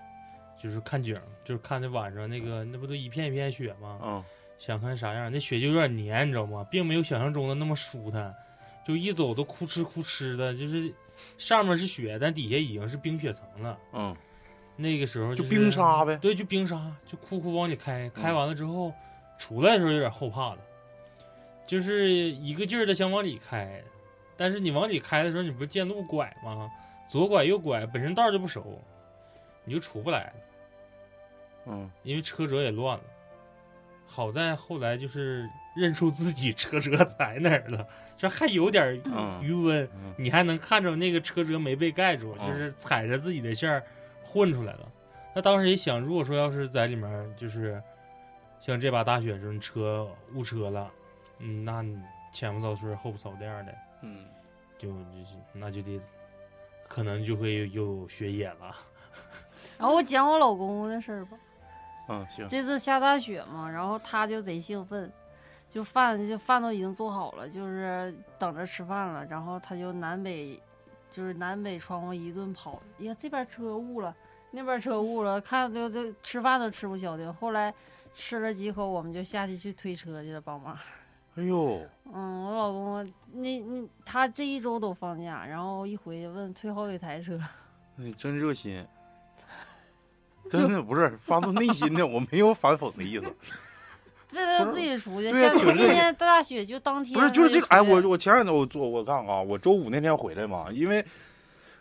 [0.57, 3.99] 就是看景，就是看那晚上那个那不都一片一片雪吗？
[4.01, 4.23] 嗯
[4.57, 6.65] 想看啥样，那雪就有点黏，你知道吗？
[6.71, 8.33] 并没有想象中的那么舒坦，
[8.87, 10.89] 就一走都哭哧哭哧的，就是
[11.37, 13.77] 上面是雪，但底下已经是冰雪层了。
[13.91, 14.15] 嗯，
[14.77, 16.15] 那个时候就是冰沙呗。
[16.21, 18.93] 对，就冰沙，就哭哭往里开，开嗯完了之后，
[19.37, 20.59] 出来的时候有点后怕了，
[21.65, 23.81] 就是一个劲儿的想往里开，
[24.35, 26.69] 但是你往里开的时候，你不是见路拐吗？
[27.09, 28.81] 左拐右拐，本身道就不熟，
[29.63, 30.33] 你就出不来了，
[31.67, 33.03] 嗯因为车辙也乱了。
[34.05, 37.87] 好在后来就是认出自己车辙在哪儿了，
[38.17, 43.83] 这还有点嗯余温，嗯你还能看着那个车辙没被盖住，嗯就是踩着自己的线儿
[44.23, 44.91] 混出来了。
[45.33, 47.81] 那当时也想，如果说要是在里面就是
[48.59, 50.91] 像这把大雪这种车误车了，
[51.45, 54.25] 嗯，那你前不着村后不着店的，嗯，
[54.77, 55.99] 就就是那就得
[56.87, 58.73] 可能就会又有雪野了。
[59.77, 61.37] 然后我讲我老公公的事儿吧。
[62.07, 62.47] 嗯，行。
[62.47, 65.11] 这次下大雪嘛，然后他就贼兴奋，
[65.69, 69.25] 就饭就饭都已经做好了，就是等着吃饭了。
[69.25, 70.57] 然后他就南北，
[71.09, 74.15] 就是南北窗户一顿跑，哎呀，这边车误了，
[74.51, 77.33] 那边车误了，看就就吃饭都吃不消停。
[77.33, 77.73] 后来
[78.13, 80.77] 吃了几口，我们就下去去推车去了，帮忙。
[81.35, 81.81] 哎呦，
[82.13, 87.39] 嗯，我老公那那他这一周都放假，然后一回去问退好几台车，
[87.95, 88.85] 你 真热心，
[90.49, 93.25] 真的不是发自内心的，我没有反讽的意思。
[94.29, 95.29] 对他自己出去。
[95.31, 97.67] 对呀下那挺热情天大雪就当天不是，就是这个。
[97.67, 101.05] 哎，我我前两天我做我看啊，我周五那天回来嘛，因为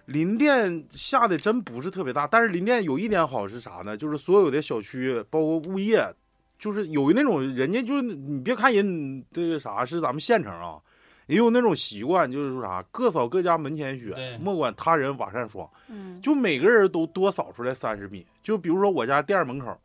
[0.07, 3.96] 林甸下的真不是特别大，但是林甸有一点好是啥呢？
[3.96, 6.14] 就是所有的小区，包括物业，
[6.62, 10.78] 就是有那种人家就是你别看人这个啥是咱们县城啊，
[11.26, 15.68] 也有那种习惯，就是说啥各扫各家门前雪，莫管他人瓦上霜。
[15.88, 18.24] 嗯，就每个人都多扫出来三十米。
[18.44, 19.76] 就比如说我家店门口，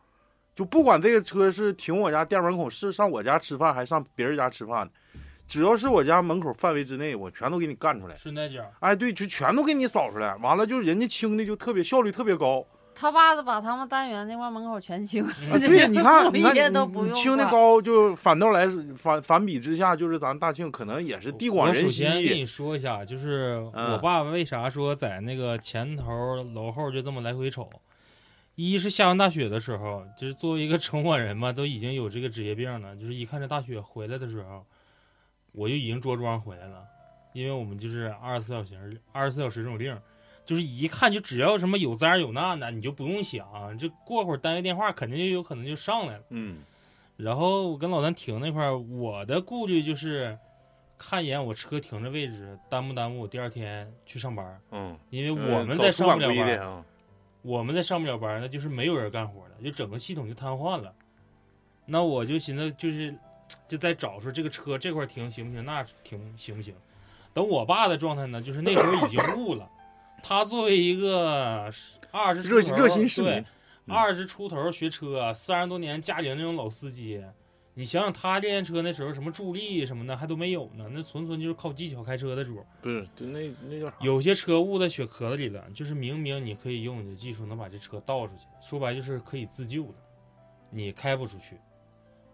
[0.55, 4.93] 就不管这个车是停我家店门口，是上我家吃饭还是上别人家吃饭的，
[5.47, 8.15] 只要是我家门口范围之内，我全都给你干出来。
[8.17, 10.36] 顺带脚，哎，对，就全都给你扫出来。
[10.36, 12.63] 完了，就是人家清的就特别效率特别高。
[12.99, 18.67] 他爸子把他们单元那块门口全清了， 啊，对，你看，你看，都清的高，就反倒来
[18.97, 27.69] 反反比之下，就是咱大庆可能也是地广人稀首先跟你说一下，就是嗯我爸为啥说在那个前头楼后就这么来回瞅，
[28.55, 34.65] 一是下完大雪的时候，就是作为一个城管人嘛，都已经有这个职业病了，就是一看这大雪回来的时候，
[35.51, 36.83] 我就已经着装回来了，
[37.33, 40.01] 因为我们就是二十四小时二十四小时这种令儿，
[40.47, 46.23] 就是一看就只要什么有灾有难的，你就不用想，这过会儿单位电话肯定就有可能就上来了。
[46.29, 46.63] 嗯
[47.17, 50.37] 然后我跟老三停那块儿，我的顾虑就是
[50.97, 54.61] 看一眼我车停的位置，耽不耽误我第二天去上班？
[54.71, 56.83] 嗯，因为嗯我们在上不了班。
[57.41, 60.93] 我们在上不了班，那就是没有人干活了，就整个系统就瘫痪了。
[61.85, 63.15] 那我就寻思，就是
[63.67, 66.75] 就在找说这个车这块儿停行不行，那停行不行？
[67.33, 69.69] 等我爸的状态呢，就是那时候已经悟了，
[70.24, 71.70] 他作为一个
[72.11, 73.39] 二十热心热心市民对，
[73.88, 77.24] 嗯二十出头学车，三十多年驾龄那种老司机，
[77.74, 82.65] 你想想他练车那时候什么助力什么的还都没有呢，那纯纯就是靠技巧开车的主儿。
[82.82, 83.95] 不是，就那那叫啥？
[84.01, 89.95] 有些车误在雪壳子里了，就是明明你可以用你的技术能把这车倒出去，说白就是可以自救的，
[90.70, 91.55] 你开不出去，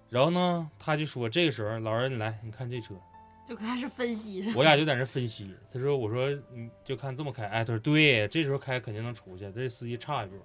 [0.10, 2.96] 然后呢，他就说这个时候老人你来，你看这车，
[3.48, 4.52] 就开始分析着。
[4.56, 5.54] 我俩就在那分析。
[5.72, 10.36] 他说我说你就看这么开，哎，他说对，这时候开肯定能出去，这司机差一步。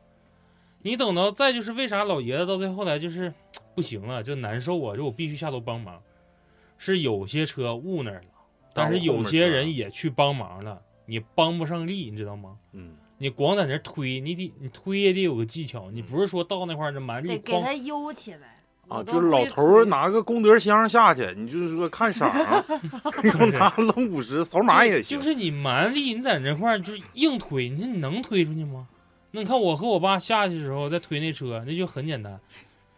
[0.83, 3.33] 你等到再就是为啥老爷子到最后来就是
[3.75, 6.01] 不行了，就难受啊，就我必须下楼帮忙。
[6.77, 8.29] 是有些车误那儿了，
[8.73, 12.57] 但是有些人也去帮忙了，你帮不上力，你知道吗？
[12.71, 18.58] 嗯，你光在那推，你得你推也得有个技巧，你不是说到那块儿就满力得给他悠起来
[18.89, 22.65] 啊，就是老头儿拿个功德箱下去，你就是说看色儿，
[23.23, 25.19] 又拿扔五十扫码也行。
[25.19, 28.87] 就是你蛮力，你在那块儿就是硬推，你说你能推出去吗？
[29.31, 32.41] 那你看我和我爸下去的时候在推那车，那就很简单，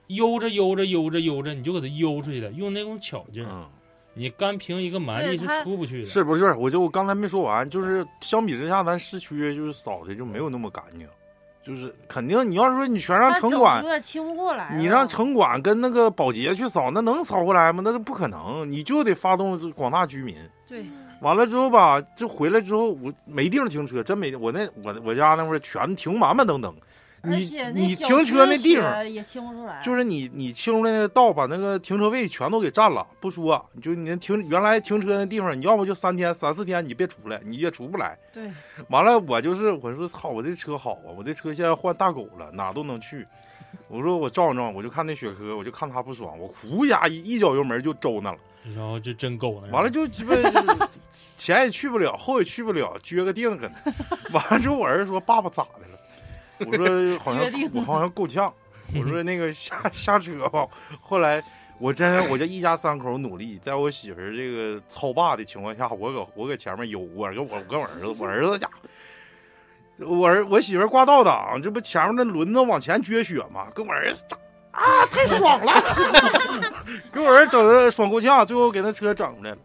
[0.06, 3.66] 悠着悠着悠着悠着，你就给它悠出去了，用那种巧劲儿，嗯，
[4.14, 6.06] 你干凭一个蛮力是出不去的。
[6.06, 6.52] 是不是？
[6.54, 11.08] 我就我刚才没说完，就是相比之下，咱市区就是扫的就没有那么干净，
[11.62, 14.74] 就是肯定你要是说你全让城管有，点清不过来。
[14.76, 17.82] 你让城管跟那个保洁去扫，那能扫过来吗？
[17.84, 20.36] 那不可能，你就得发动广大居民。
[20.66, 20.84] 对
[21.20, 24.34] 完了之后吧，就回来之后我没地方停车，真没。
[24.34, 26.74] 我那我我家那块儿全停满满登登，
[27.22, 38.18] 你你停车那地方，也清不出来，就是你你清出来那个道，把那个停车位全都给占了，不说，就你那停原来停车那地方，你要不就三天三四天你别出来，你也出不来。
[38.32, 38.50] 对
[38.88, 43.26] 完了，我就是我说操，我这车好啊，我这车现在换大狗了，哪都能去。
[43.88, 48.38] 我说我撞撞，我就看那雪珂，我就看他不爽，我呼家一一脚油门就周那了。
[48.76, 50.34] 然后就真狗了完了就鸡巴
[51.36, 53.92] 前也去不了，后也去不了，撅个腚搁那。
[54.32, 55.98] 完了之后我儿子说爸爸咋的了？
[56.66, 57.42] 我说好像
[57.74, 58.52] 我好像够呛。
[58.94, 60.66] 我说那个下下车吧。
[61.00, 61.42] 后来
[61.78, 68.68] 我真我这一家三口努力，在我媳妇儿这个操霸的情况下，我搁我搁前面悠，我跟我跟我儿子，我儿子家。
[69.98, 73.68] 我儿我媳妇儿挂倒档，这不前面那轮子往前撅雪吗？
[73.74, 74.24] 跟我儿子
[74.70, 75.72] 啊，太爽了，
[77.12, 79.58] 给我儿子整的爽够呛，最后给那车整出来了。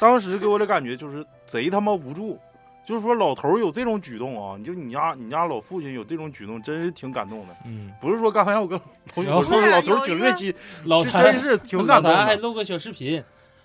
[0.00, 2.40] 当时给我的感觉就是贼他妈无助，
[2.84, 7.56] 就是说老头儿有这种举动啊，你就你家你家老父亲有这种举动，真是挺感动的。
[7.64, 8.78] 嗯，不是说刚才我跟
[9.14, 10.54] 我然后说老头儿 挺热心，
[10.84, 12.36] 老谭真是挺感动老谭还。
[12.36, 13.22] 录个小视频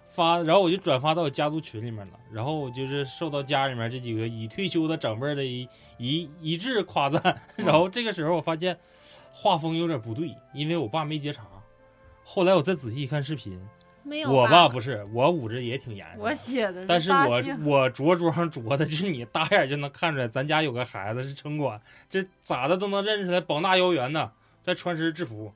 [0.07, 2.13] 发，然后我就转发到我家族群里面了。
[2.31, 5.67] 然后我就是受到家里面这几个已退休的长辈的一
[5.97, 7.21] 一一致夸赞。
[7.57, 8.77] 嗯然后这个时候我发现
[9.33, 11.43] 画风有点不对，因为我爸没接茬。
[12.23, 13.59] 后来我再仔细一看视频，
[14.09, 16.23] 没有我爸爸不是我捂着也挺严实的。
[16.23, 21.79] 我写的，但是我我着桌上着的，就是你大眼就能看出来，咱家有个孩子是城管，
[22.09, 24.31] 这咋的都能认出来，膀大腰圆的，
[24.63, 25.53] 再穿身制服，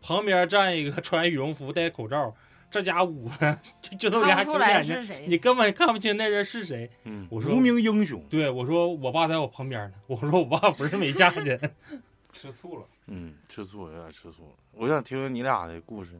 [0.00, 2.32] 旁边站一个穿羽绒服戴口罩，
[2.70, 5.24] 这家捂的 就就那俩看不出来小眼睛，是谁。
[5.26, 6.88] 你根本看不清那人是谁。
[7.04, 8.22] 嗯，我说无名英雄。
[8.30, 11.58] 对我说，我爸在我旁边呢，我说我爸不是没下去，
[12.32, 12.86] 吃醋了。
[13.08, 14.54] 嗯，吃醋有点吃醋了。
[14.72, 16.10] 我想听听你俩的故事。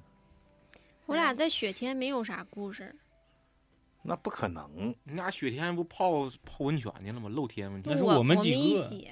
[1.07, 2.94] 我俩在雪天没有啥故事，
[4.02, 7.28] 那不可能，你俩雪天不泡泡温泉去了吗？
[7.28, 7.98] 露天温泉那。
[7.98, 9.09] 是我我们们几个一起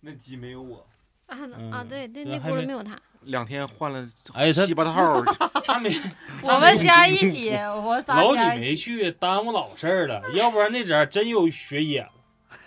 [0.00, 0.86] 那鸡没有我，
[1.26, 5.22] 啊嗯啊，对对，那轱辘没有他，两天换了哎他七八套，
[5.64, 5.90] 他没
[6.42, 7.50] 我们家一起，
[7.84, 8.60] 我仨老李家一起。
[8.60, 12.12] 没去，耽误老事儿了，要不然那阵儿真有雪野了。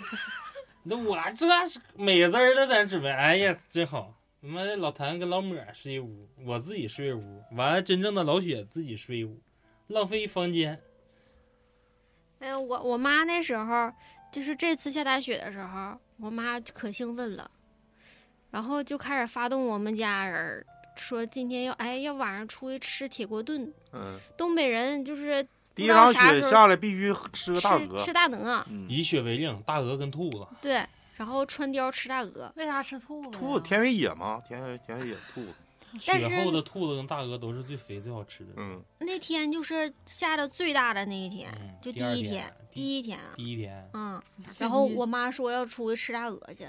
[0.86, 4.13] 那我这是美滋儿的在那准备，哎呀，真好。
[4.45, 9.39] 他妈的老谭跟老抹睡一屋，我自己睡一屋，完了真正的老雪自己睡一屋，
[9.87, 10.77] 浪费一房间。
[12.39, 13.89] 哎呀，我我妈那时候
[14.33, 17.49] 就是这次下大雪的时候，我妈可兴奋了，
[18.51, 20.65] 然后就开始发动我们家人儿
[20.97, 25.41] 说今天要哎要晚上出去吃铁锅炖，嗯，东北人就是
[25.73, 28.03] 第一场雪下来必须吃个大鹅吃。
[28.03, 30.85] 吃大鹅，嗯，以雪为令，大鹅跟兔子，对，
[31.16, 33.32] 然后穿貂吃大鹅，为啥吃兔子？
[33.32, 35.53] 兔子田园野吗，田园田园野兔子。
[36.07, 38.53] 但是雪后的兔子跟大鹅都是最肥最好吃的。
[38.57, 44.20] 嗯，那天就是下的最大的那一天，嗯就第一天，第第一天啊，第一天，嗯，
[44.57, 46.68] 然后我妈说要出去吃大鹅去，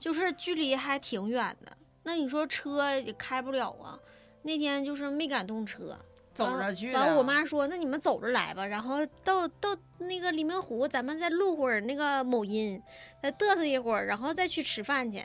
[0.00, 3.96] 就是距离还挺远的，那你说车也开不了啊。
[4.42, 5.96] 那天就是没敢动车，
[6.34, 6.98] 走着去的。
[6.98, 12.82] 完了，我妈说：“那你们走着来吧，然后到到那个黎明湖，咱们再录会儿那个某音，
[13.22, 15.22] 再嘚瑟一会儿，然后再去吃饭去。”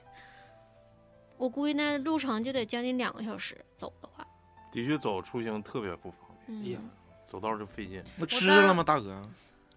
[1.38, 4.26] 我估计那路程就得将近两个小时，走的话。
[4.72, 6.80] 的确走出行特别不方便，嗯，呀
[7.28, 8.04] 走道就费劲。
[8.18, 9.22] 那吃了吗，大哥？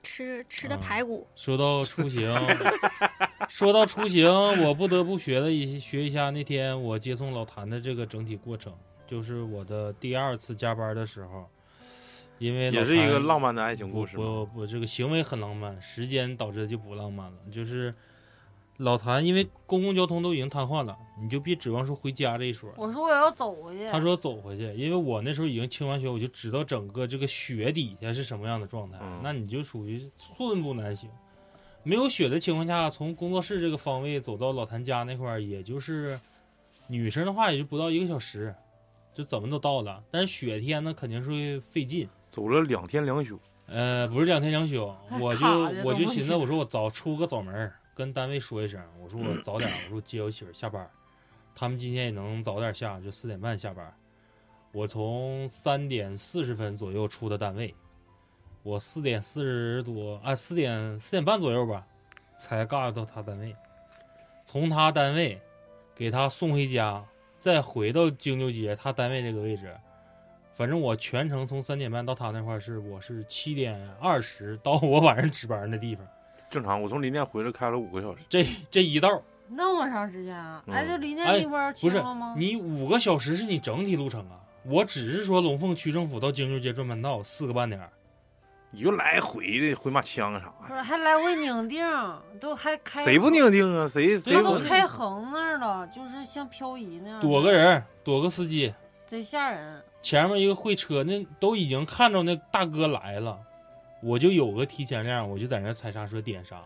[0.03, 2.37] 吃吃的啊排骨，说到出行，
[3.49, 4.29] 说到出行，
[4.65, 8.77] 我不得不学的一学一下那天我接送老谭的这个整体过程，
[9.07, 11.47] 就是我的第二次加班的时候，
[12.39, 14.23] 因为也是一个浪漫的爱情故事嘛。
[14.25, 17.39] 不不，这个行为很浪漫，时间导致就不浪漫了。
[17.53, 17.95] 就是
[18.79, 22.73] 老谭因为公共交通都已经瘫痪了，你就别指望说回家这一说。
[22.77, 31.11] 我说我要走回去，他说走回去，因为我那时候已经清完雪，我就知道整个这个雪底下是什么样的状态，嗯那你就属于寸步难行。
[31.85, 36.19] 没有雪的情况下，从工作室这个方位走到老谭家那块儿，也就是
[36.87, 38.55] 女生的话也就不到一个小时，
[39.13, 40.03] 就怎么都到了。
[40.11, 42.09] 但是雪天呢，肯定是会费劲。
[42.31, 45.47] 走了两天两宿，呃，不是两天两宿，我就
[45.85, 50.91] 我就寻思，我说我早出个早门儿，跟单位说一声，我说我早点，我说接我媳妇下班，
[51.55, 53.95] 他们今天也能早点下，就四点半下班。
[54.73, 57.75] 我从三点四十分左右出的单位，
[58.63, 61.87] 我四点四十多啊，四点四点半左右吧，
[62.41, 63.55] 才嘎到他单位。
[64.47, 65.39] 从他单位
[65.95, 67.05] 给他送回家，
[67.43, 69.75] 再回到京九街他单位这个位置，
[70.53, 76.07] 反正我全程从三点半到他那块儿是我是七点二十到我晚上值班的地方，
[76.49, 76.81] 正常。
[76.81, 80.63] 我从林甸回来开了五个小时，这这一道儿那么长时间啊？
[80.69, 82.37] 嗯哎，就林甸那哎地方不是清了吗？
[82.39, 87.91] 你五个小时是你整体路程啊，我只是说龙凤区政府到京九街转盘道四个半点儿，
[88.75, 93.87] 你就来回的回马枪啥不是还来回拧腚，都还开谁不拧腚啊？
[93.87, 97.21] 谁谁都开横那儿了，就是像漂移那样。
[97.21, 98.75] 躲个，人躲个司机，
[99.07, 99.83] 贼吓人。
[100.01, 103.39] 前面一个会车，那都已经看着那大哥来了，
[104.03, 106.63] 我就有个提前量，我就在那踩刹车点刹，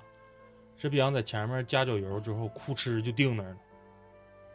[0.78, 3.56] 这逼样在前面加脚油之后，哭哧就定那儿了，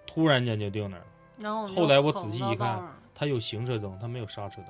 [0.07, 1.05] 突然间就定那儿了。
[1.37, 4.67] 然后后来我仔细一看到道上它有行车灯，他没有刹车灯。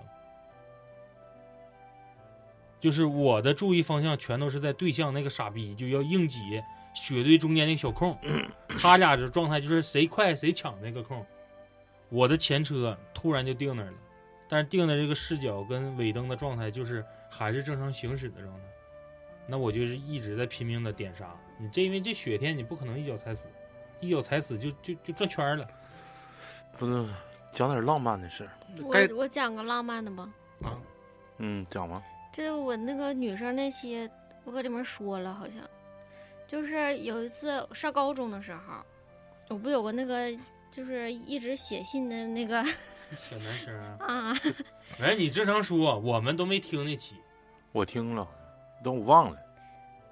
[2.81, 6.61] 就是我的注意方向全都是在对向那个傻逼，就要硬挤
[6.93, 8.17] 雪堆中间那个小空，
[8.77, 11.25] 他俩的状态就是谁快谁抢那个空。
[12.09, 13.97] 我的前车突然就定那儿了，
[14.49, 18.61] 但是定的这个视角跟尾灯的状态就是还是正常行驶的状态。
[19.47, 21.33] 那我就是一直在拼命的点刹。
[21.57, 23.47] 你这因为这雪天你不可能一脚踩死，
[23.99, 25.65] 一脚踩死就就就转圈了。
[26.77, 27.05] 不是
[27.51, 28.51] 讲点浪漫的事儿？
[28.83, 30.29] 我我讲个浪漫的吧。
[30.63, 30.77] 啊，
[31.37, 32.01] 嗯，讲吧。
[32.31, 34.09] 这我那个女生那期，
[34.43, 35.57] 我搁里面说了，好像
[36.47, 38.83] 就是有一次上高中的时候，
[39.49, 40.31] 我不有个那个
[40.69, 42.63] 就是一直写信的那个
[43.29, 44.37] 小男生啊，啊，
[45.01, 47.15] 哎，你正常说，我们都没听那期。
[47.73, 48.27] 我听了，
[48.83, 49.37] 但我忘了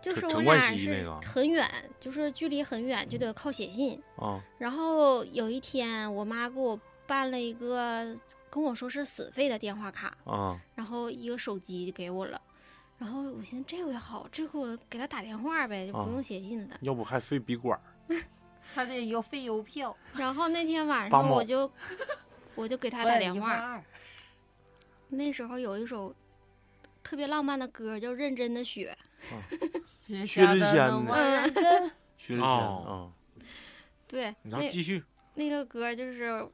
[0.01, 4.01] 就是我陈冠俩是希那个很远，就是距离很远，就得靠写信。
[4.15, 4.41] 啊。
[4.57, 8.15] 然后有一天，我妈给我办了一个
[8.49, 12.41] 跟我说是死费的电话卡，啊，然后一个手机给我了。
[12.97, 16.77] 然后我寻思这回好，这回我给他打电话呗，就啊不用写信了。
[16.81, 18.17] 要不还费笔管儿
[18.73, 21.71] 还得邮费邮票，然后那天晚上我就
[22.55, 23.81] 我就给他打电话。
[25.09, 26.13] 那时候有一首
[27.01, 28.95] 特别浪漫的歌叫《认真的雪
[29.87, 30.87] 雪 薛之谦下
[31.47, 33.39] 的薛之谦哦啊，》。
[34.07, 35.03] 对，然后那继续，
[35.35, 36.47] 那个歌就是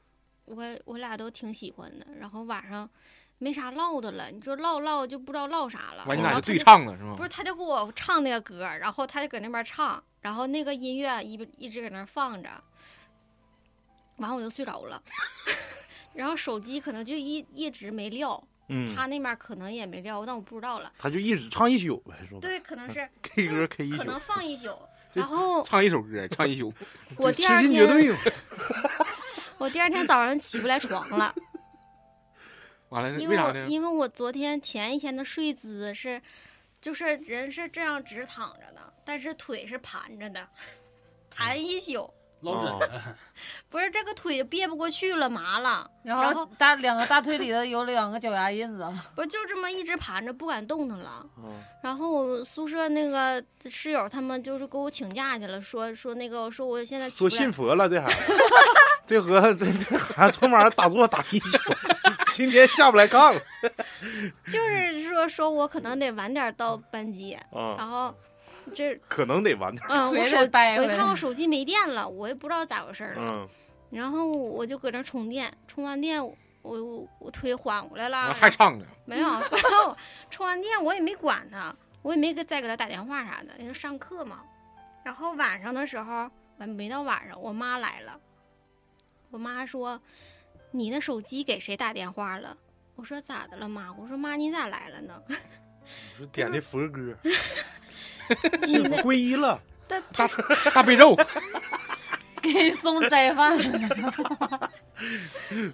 [0.46, 2.06] 我我俩都挺喜欢的。
[2.20, 2.90] 然后晚上
[3.38, 6.06] 没啥唠的了，你说唠唠就不知道唠啥了。
[6.08, 7.24] 完你俩就对唱了是吗不？
[7.24, 12.50] 是，他就给我唱那个歌，然后他就搁那边唱，然后那个音乐一一直搁那放着，
[14.18, 15.02] 完我就睡着了，
[16.14, 20.92] 然后手机可能就一一直没撂，嗯，他那边可能也没撂，但我不知道了。
[20.98, 24.70] 他就一直唱一宿呗，说白对，可能是 K 歌 K 一宿，可能放一宿，
[25.12, 26.74] 然后唱一首歌，唱一宿，
[27.18, 28.16] 我第二天。
[29.66, 31.34] 我第二天早上起不来床了，
[32.90, 33.66] 完了因为我为？
[33.66, 36.22] 因为我昨天前一天的睡姿是，
[36.80, 40.48] 就是人是这样直躺着的，但是腿是盘着的，
[41.32, 42.14] 盘一宿。
[42.42, 42.80] 落枕哦，
[43.70, 51.26] 不是这个腿憋不过去了，麻了，然然后后大两个大腿里头有两个脚丫印子，不是就这么一直盘着，不敢动弹了。
[51.38, 58.34] 嗯然后我宿舍那个室友他们就是给我请假去了，说说那个说我现在起说信佛了，这孩子，
[59.06, 61.58] 这和这这孩子昨晚上打坐打一宿，
[62.34, 63.40] 今天下不来炕了。
[64.48, 68.12] 就是说说我可能得晚点到班级，啊，然后
[68.74, 69.86] 这 可能得晚点。
[69.90, 73.50] 嗯，我手掰我一看我手机没电了，我也不知道咋回事儿了，嗯，
[73.92, 79.96] 然后我就搁那充电，充完电我我我腿缓过来了，还唱呢，没有，然后
[80.30, 84.42] 充完电我也没管他，我也没给再给他打电话啥的，因为上课嘛。
[85.04, 88.20] 然后晚上的时候，完没到晚上，我妈来了，
[89.30, 90.02] 我妈说
[90.72, 92.58] ：“你那手机给谁打电话了？”
[92.98, 97.16] 我说：“咋的了妈？”我说：“妈，你咋来了呢我说点的佛歌，？”
[99.04, 99.62] 皈依了。
[99.88, 100.28] 他大
[100.74, 101.16] 大悲咒，
[102.42, 103.58] 给你送斋饭。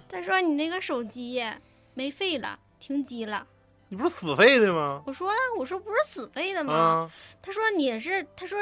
[0.08, 1.42] 他说：“你那个手机
[1.94, 3.46] 没费了，停机了。”
[3.88, 5.02] 你不是死废的吗？
[5.06, 6.72] 我说了，我说不是死废的吗？
[6.74, 7.10] 啊，
[7.42, 8.58] 他说你是，他说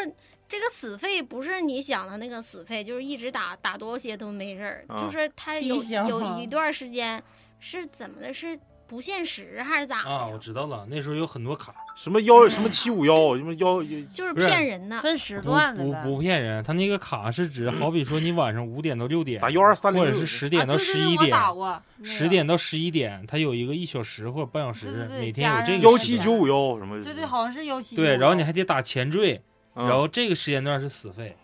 [0.48, 5.76] 这个死废不是你想的那个死废，就是一直打打多少血都没事儿，啊就是他有
[6.08, 7.22] 有一段时间
[7.60, 8.58] 是怎么的，是
[8.90, 10.10] 不限时还是咋的？
[10.10, 13.80] 啊，我知道了，那时候有很多卡，什么幺什么七五幺，什么幺
[14.12, 15.00] 就是骗人的。
[15.00, 16.02] 分时段的呗。
[16.02, 27.00] 不不骗人，他那个卡是指，好比说你晚上五点到六点，打幺二三零六或者是十点到啊对对对我十一点，打过那个十点到十一点，他有一个一小时或者半小时，对对对每天有这个时段七九五幺什么？
[27.04, 27.94] 对对，好像是幺七。
[27.94, 29.40] 对，然后你还得打前缀，
[29.76, 31.36] 嗯然后这个时间段是死费，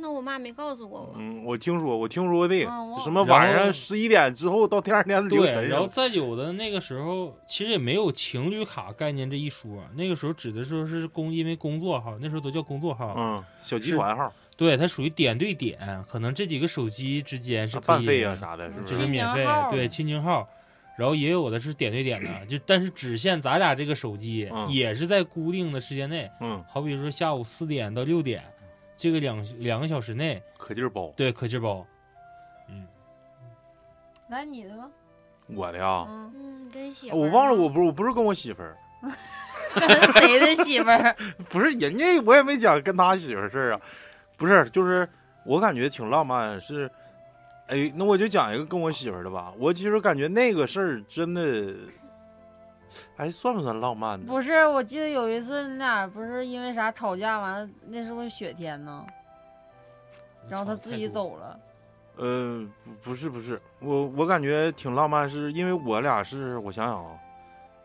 [0.00, 1.14] 那我妈没告诉过我。
[1.18, 18.82] 嗯，我听说，我听说过这个，嗯什么晚上十一点之后到第二天凌对，然后再有的那个时候其实也没有情侣卡概念这一说，那个时候指的说是工，因为工作号，那时候都叫工作号，嗯，小集团号、对，它属于点对点，可能这几个手机之间是可以办费啊啥的，是不？
[18.82, 20.48] 就是是免费对亲情号。
[20.98, 28.42] 然后也有的是点对点的，就但是只限咱俩这个手机，嗯也是在固定的时间内，嗯，好比说下午四点到六点，
[28.96, 31.12] 这个两两个小时内，可劲儿包。
[31.16, 31.86] 对可劲儿包。
[32.68, 32.86] 嗯，
[34.28, 34.88] 来你的吧。
[35.48, 38.76] 我的呀，嗯，嗯，跟媳妇儿我忘了，我不是我不是跟我媳妇儿，
[39.74, 41.14] 跟 谁的媳妇儿？
[41.48, 43.80] 不是人家我也没讲跟他媳妇儿事儿啊，
[44.36, 45.08] 不是，就是
[45.44, 46.90] 我感觉挺浪漫，是，
[47.68, 49.52] 哎，那我就讲一个跟我媳妇儿的吧。
[49.56, 51.72] 我其实感觉那个事儿真的，
[53.16, 54.26] 哎，算不算浪漫呢？
[54.28, 59.04] 不是，我记得有一次你俩不是因为啥吵架，完了那是个雪天呢，
[60.48, 61.58] 然后他自己走了。
[62.16, 67.18] 呃，不不是不是，我我感觉挺浪漫，是因为我俩是我想想啊，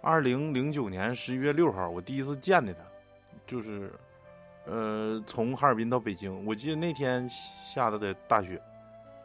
[0.01, 2.79] 二零零九年十一月六号，我第一次见的他，
[3.45, 3.91] 就是，
[4.65, 8.61] 呃，从哈尔滨到北京，我记得那天下的的大雪，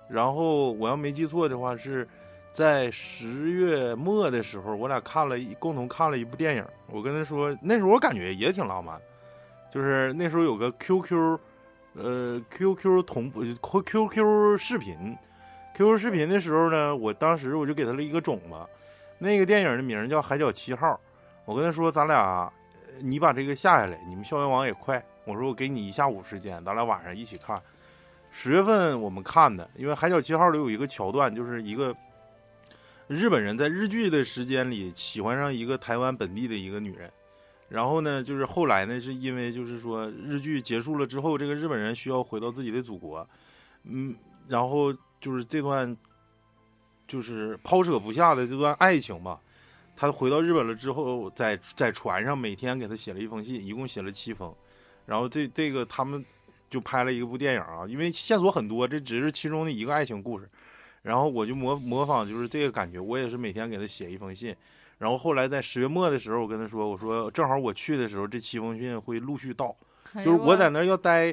[0.08, 2.08] 然后我要没记错的话是
[2.56, 8.98] 在十月末的时候，我俩看了一共同看了一部电影，我跟他说，那时候我感觉也挺浪漫，
[9.70, 11.38] 就是那时候有个 QQ。
[11.98, 15.16] 呃，QQ 同步 QQ 视频
[15.74, 18.54] ，QQ 视频的时候呢，我当时我就给他了一个种子，
[19.18, 20.88] 那个电影的名叫《海角七号》，
[21.44, 22.50] 我跟他说，咱俩
[23.00, 27.60] 你把这个下下来，你们校园网也快，我说我给你一下午时间，咱俩晚上一起看。
[28.30, 31.96] 十月份我们看的，因为《海角七号》里有一个桥段，就是一个
[33.08, 37.10] 日本人在日剧的时间里喜欢上一个台湾本地的一个女人。
[37.68, 43.28] 然后呢，就是后来呢，是因为就是说日剧结束了之后，这个日本人需要回到自己的祖国，
[43.84, 44.14] 嗯，
[44.46, 45.96] 然后就是这段
[47.08, 49.40] 就是抛舍不下的这段爱情吧。
[49.96, 54.54] 他回到日本了之后，在在船上每天给他写了一封信，一共写了七封。
[55.04, 56.24] 然后这这个他们
[56.70, 60.48] 就拍了一部电影啊，因为线索很多，这只是其中的一个爱情故事。
[61.06, 64.54] 然后我就模模仿就是这个感觉，我也是每天给他写一封信。
[64.98, 69.76] 然后后来在十月末的时候，我跟他说：“我说正好我去的时候，这七封信会陆续到，
[70.16, 71.32] 就是我在那儿要待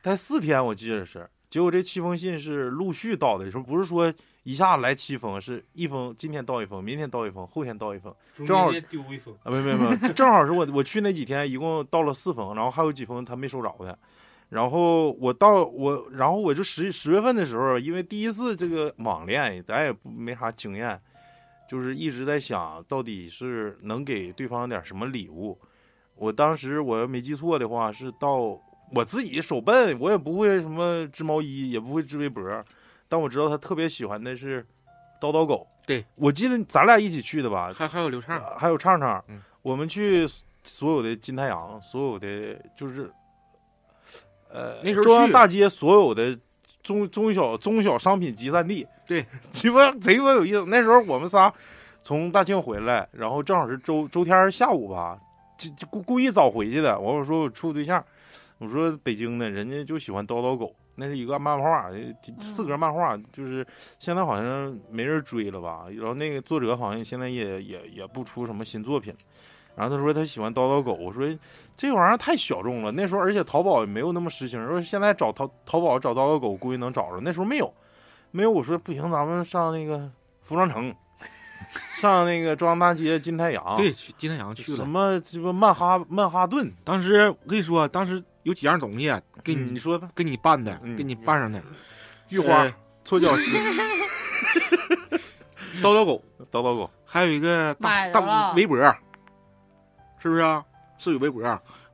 [0.00, 1.28] 待四天，我记得是。
[1.50, 4.10] 结果这七封信是陆续到的，说不是说
[4.44, 8.14] 一下来七封，是一封今天到一封，明天到一封，后天到一封
[8.46, 13.98] 正好丢一封，啊，没没没，正好是我我去那几天一共到了四封，然后还有几封他没收着的。
[14.52, 21.00] 然后我到我，然后我就十十月份的时候，因为第一次这个网恋，咱也没啥经验。”
[21.70, 25.58] 就是一直在想到底是能给对方点什么礼物。
[26.16, 28.36] 我当时我要没记错的话，是到
[28.94, 32.44] 我自己手笨，我也不会什么织毛衣，也不会织围脖，
[33.08, 34.62] 但我知道他特别喜欢的是
[35.18, 35.66] 叨叨狗。
[35.86, 37.72] 对，我记得咱俩一起去的吧？
[37.74, 40.28] 还还有刘畅，呃还有畅畅，嗯我们去
[40.62, 43.10] 所有的金太阳，所有的就是，
[44.52, 46.38] 呃，那时候中央大街所有的
[46.82, 50.64] 中中小中小商品集散地，对， 鸡巴贼鸡巴有意思。
[50.66, 51.52] 那时候我们仨
[52.02, 55.18] 从大庆回来，然后正好是周周天下午吧，
[55.56, 56.98] 就就故故意早回去的。
[56.98, 58.04] 我我说我处对象，
[58.58, 61.88] 我说北京的人家就喜欢叨叨狗，那是一个漫画，
[62.38, 63.64] 四格漫画，就是
[63.98, 65.84] 现在好像没人追了吧。
[65.96, 69.14] 然后那个作者好像现在也也也不出什么新作品。
[69.74, 71.26] 然后他说他喜欢叨叨狗，我说
[71.76, 72.92] 这玩意儿太小众了。
[72.92, 77.72] 那时候而且淘宝也没有那么实行，说现在找淘淘宝找叨叨狗估计能找着，那时候没有，
[78.30, 78.50] 没有。
[78.50, 80.10] 我说不行，咱们上那个
[80.42, 80.94] 服装城，
[81.96, 84.86] 上那个中央大街金太阳， 对，去金太阳去什。
[84.86, 89.10] 么鸡巴曼哈曼哈顿，当时我跟你说，当时有几样东西
[89.42, 91.62] 给你嗯说吧，给你办的，嗯给你办上的，
[92.28, 92.70] 玉花
[93.04, 93.56] 搓脚 石，
[95.80, 98.76] 叨叨狗，叨叨狗，还有一个大大了围脖，
[100.22, 100.64] 是不是啊？
[100.98, 101.42] 是有微博，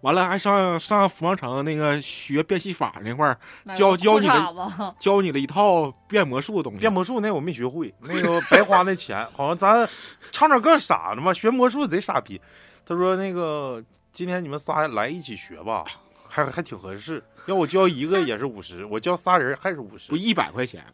[0.03, 3.35] 完了还上上服装城那个学变戏法那块
[3.75, 6.79] 教教你的教你了一套变魔术的东西。
[6.79, 9.89] 变魔术那我没学会，那个白花那钱， 好像咱
[10.31, 12.39] 厂长更傻呢嘛，学魔术贼傻逼。
[12.85, 15.87] 他说那个今天你们仨来一起学吧，
[16.29, 17.25] 还还挺合适。
[17.47, 20.85] 要我教一个也是五十，我教仨人还是五十不，一百块钱，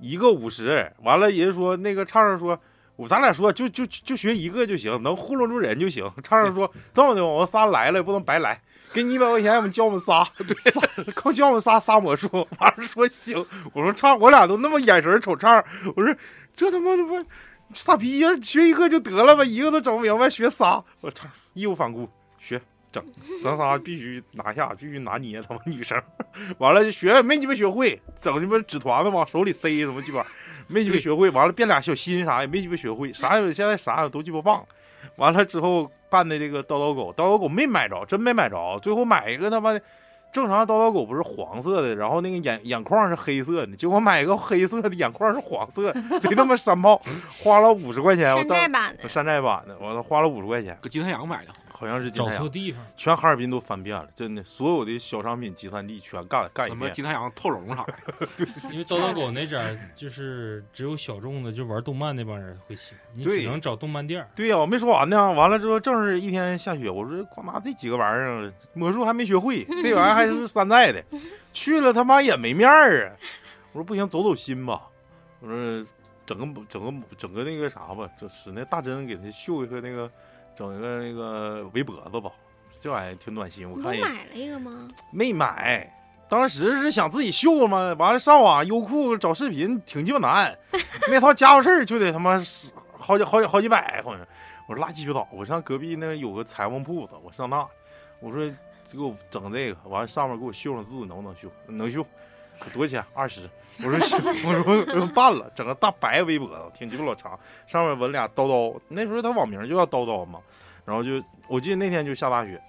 [0.00, 0.90] 一个五十。
[1.02, 2.58] 完了，人家说那个唱唱说，
[2.98, 6.02] 我咱俩说就就就学一个就行，能糊弄住人就行。
[6.20, 8.60] 畅畅说这么的，我们仨来了也不能白来，
[8.92, 10.80] 给你一百块钱，我们教我们仨，对，仨
[11.14, 12.28] 光教我们仨仨魔术。
[12.58, 16.12] 完了说行，我说唱，我俩都那么眼神瞅唱，我说
[16.56, 17.24] 这他妈的不
[17.72, 22.08] 傻逼呀，学一个就得了吧，一个都整不明白，学仨，我操，义无反顾
[22.40, 22.60] 学。
[22.90, 23.04] 整，
[23.44, 26.02] 咱仨必须拿下，必须拿捏他妈女生。
[26.56, 30.26] 完了就学没鸡巴学会，整鸡巴纸团子往手里塞什么鸡巴，
[30.68, 31.28] 没鸡巴学会。
[31.30, 34.66] 完了变俩小心啥也没鸡巴学会，啥也现在啥也都鸡巴忘了。
[35.16, 38.78] 完了之后办的这个叨叨狗，叨叨狗没买着，真没买着。
[38.80, 39.80] 最后买一个他妈的，
[40.32, 47.00] 正常叨叨狗不是黄色的，然后那个眼眼眶是黑色的，结果买一个黑色的眼眶是黄色，贼他妈山炮，
[47.42, 48.32] 花了五十块钱。
[48.32, 52.42] 我山寨版的，山寨版的，我花了五十块钱，搁金太阳买的，好像是金找太阳。
[52.42, 56.78] 错地方，全哈尔滨都翻遍了，真的，所有的小商品集散地全干干一遍。
[56.80, 57.94] 什么金太阳透龙啥的。
[58.72, 64.28] 因为叨叨狗那阵儿就是只有小众的，就玩动漫那帮人会喜欢，你对只能找动漫店儿。
[64.34, 65.32] 对呀、我没说完呢。
[65.32, 71.00] 完了之后，正是一天下雪，我说光拿这几个玩意儿，魔术还没学会， 这玩意儿还是山寨的，
[71.54, 73.14] 去了他妈也没面儿啊。
[73.72, 74.82] 我说不行，走走心吧。
[75.40, 75.86] 我说
[76.26, 80.10] 整个整个整个那个啥吧，就使那大针给他绣一个那个，
[80.58, 82.32] 整一个那个围脖子吧。
[82.76, 84.88] 这玩意儿挺暖心，我不看也买了一个吗？
[85.12, 85.94] 没买。
[86.28, 90.58] 当时是想自己绣嘛，完了上网优酷找视频挺鸡巴难，
[91.08, 94.26] 那套家伙事儿就得他妈是好几好几好几百，好像。
[94.66, 97.66] 我说拉鸡巴倒，我上隔壁那有个裁缝铺子，我上那，
[98.20, 98.46] 我说
[98.90, 101.50] 给我整这个，完了上面给我绣上字，能不能绣？
[101.66, 102.04] 能绣。
[102.72, 103.04] 多少钱？
[103.14, 103.48] 二十。
[103.78, 108.76] 我说行，我说我说办了，整个大白围脖子，挺鸡巴老长，上面纹俩叨叨。
[108.88, 110.40] 那时候他网名就叫叨叨嘛，
[110.84, 112.60] 然后就我记得那天就下大雪，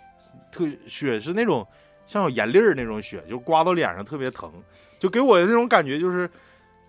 [0.52, 1.66] 特雪是那种
[2.06, 4.52] 像有盐粒儿那种雪，就刮到脸上特别疼，
[5.00, 6.30] 就给我的那种感觉就是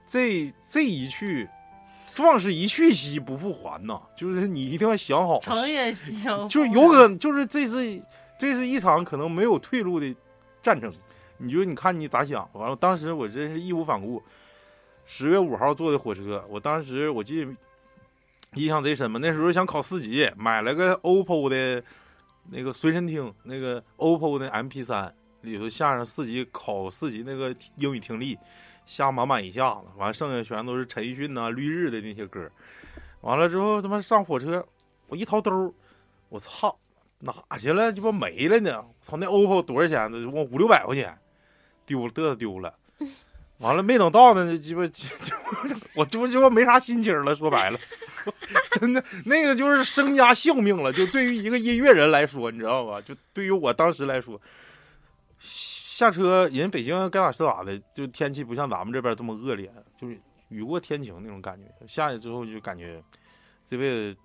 [0.06, 1.48] 这这一去。
[2.12, 8.02] 壮士一去兮不复还呐，就是你一定要想好，成也行，就有可能就是这是
[8.36, 10.12] 这是一场可能没有退路的
[10.60, 10.92] 战争，
[11.40, 12.48] 你就你看你咋想？
[12.52, 14.22] 完了，当时我真是义无反顾。
[15.06, 17.50] 十月五号坐的火车，我当时我记得
[18.54, 19.18] 印象贼深嘛。
[19.20, 21.82] 那时候想考四级，买了个 OPPO 的
[22.50, 28.38] 那个随身听，那个 OPPO 的 MP 三里头下上四级考四级那个英语听力，
[28.86, 32.48] 下满满一下子，完剩下全都是陈奕迅呐、绿日的那些歌。
[33.22, 34.64] 完了之后他妈上火车，
[35.08, 35.74] 我一掏兜，
[36.28, 36.76] 我操！
[37.22, 37.92] 哪去了？
[37.92, 38.82] 鸡巴没了呢！
[39.02, 40.30] 操，那 OPPO 多少钱呢？
[40.32, 41.18] 我五六百块钱，
[41.90, 42.72] 丢了，嘚瑟丢了。
[43.58, 45.04] 完了没等到呢，就鸡巴 就
[45.94, 47.34] 我这不鸡巴没啥心情了。
[47.34, 47.78] 说白了，
[48.70, 50.92] 真的那个就是身家性命了。
[50.92, 53.00] 就对于一个音乐人来说，你知道吧？
[53.00, 54.40] 就对于我当时来说，
[55.40, 59.70] 下车人北京该咋是咋的，就天气不像咱们这边这么恶劣，
[60.00, 60.18] 就是
[60.48, 61.86] 雨过天晴那种感觉。
[61.86, 63.02] 下去之后就感觉
[63.66, 64.16] 这辈子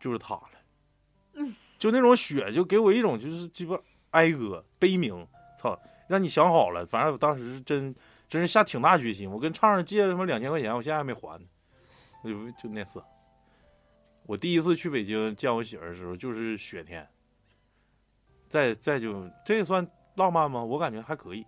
[0.00, 0.50] 就是他了。
[1.78, 3.78] 就那种雪，就给我一种就是鸡巴
[4.12, 5.26] 哀歌悲鸣，
[5.60, 5.78] 操，
[6.08, 6.84] 让你想好了。
[6.86, 7.94] 反正我当时是真
[8.28, 11.46] 真是下挺大决心，我跟畅畅借了他妈两千块钱，我现在还没还呢。
[12.24, 13.00] 就就那次，
[14.24, 17.06] 我第一次去北京见我媳妇儿的时候，就是雪天。
[18.48, 20.62] 再再就这算浪漫吗？
[20.62, 21.44] 我感觉还可以，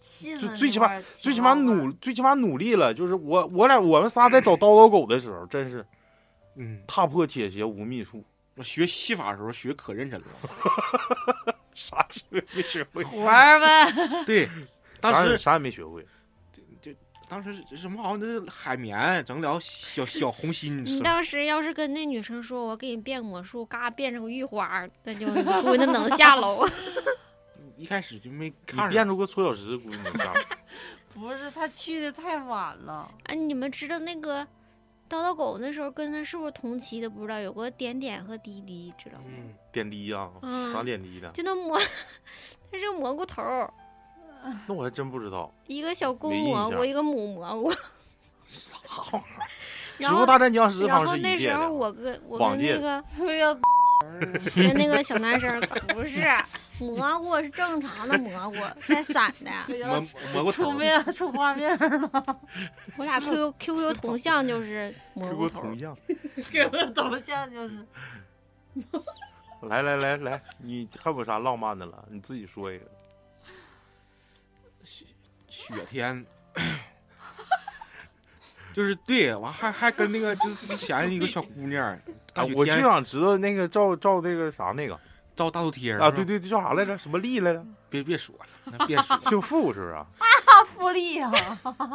[0.00, 2.94] 信最最起码最起码努最起码努力了。
[2.94, 5.84] 就是我我俩我们仨在找叨叨狗的时候，真是
[6.54, 10.26] 嗯，踏破铁鞋无觅处，我学戏法的时候学可认真了。
[11.76, 13.04] 啥机会没学会。
[13.04, 13.92] 玩儿呗，
[14.26, 14.48] 对，
[15.00, 16.04] 当时啥也没学会。
[17.28, 25.26] 当时是什么好像那海绵整了小小红心，你当时要是跟那女生说，我给你变魔术，嘎变成个玉花儿，那就
[25.62, 26.64] 估计那能下楼。
[27.76, 30.40] 一开始就没你变出个搓小石，估计能下楼。
[31.14, 34.46] 不是他去的太晚了，哎，你们知道那个
[35.08, 37.08] 叨叨狗那时候跟他是不是同期的？
[37.08, 39.24] 不知道有个点点和滴滴，知道吗？
[39.28, 41.30] 嗯，点滴呀、嗯啥点滴的？
[41.32, 41.78] 就那蘑，
[42.70, 43.72] 它是个蘑菇头儿，
[44.66, 47.72] 那我还真不知道一个小公蘑菇，一个母蘑菇。
[48.46, 48.76] 啥
[49.12, 50.06] 玩意儿。
[50.08, 53.02] 植物大战僵尸然好像后那时候我跟我跟那个
[54.54, 56.22] 跟那个小男生不是
[56.78, 58.56] 蘑菇是正常的蘑菇
[58.88, 59.50] 带伞的，
[59.86, 60.00] 蘑
[60.32, 62.40] 蘑菇出面出画面了，
[62.96, 65.78] 我俩 QQ QQ 头像就是蘑菇头儿我同。
[65.80, 65.96] 样。
[66.52, 67.78] 给我头像就是
[69.62, 72.04] 来来来来，你还有啥浪漫的了？
[72.10, 72.84] 你自己说一个。
[74.84, 75.04] 雪
[75.48, 76.24] 雪天，
[78.76, 81.98] 就是对，完还还跟那个就是之前一个小姑娘，啊
[82.34, 85.00] 大雪，我就想知道那个照照那个啥那个
[85.34, 86.98] 照大头贴儿啊，对，对对，叫啥来着？
[86.98, 87.64] 什么丽来着？
[87.88, 90.06] 别别说了，那别说了，姓傅是不是啊？
[90.76, 91.32] 福利 啊，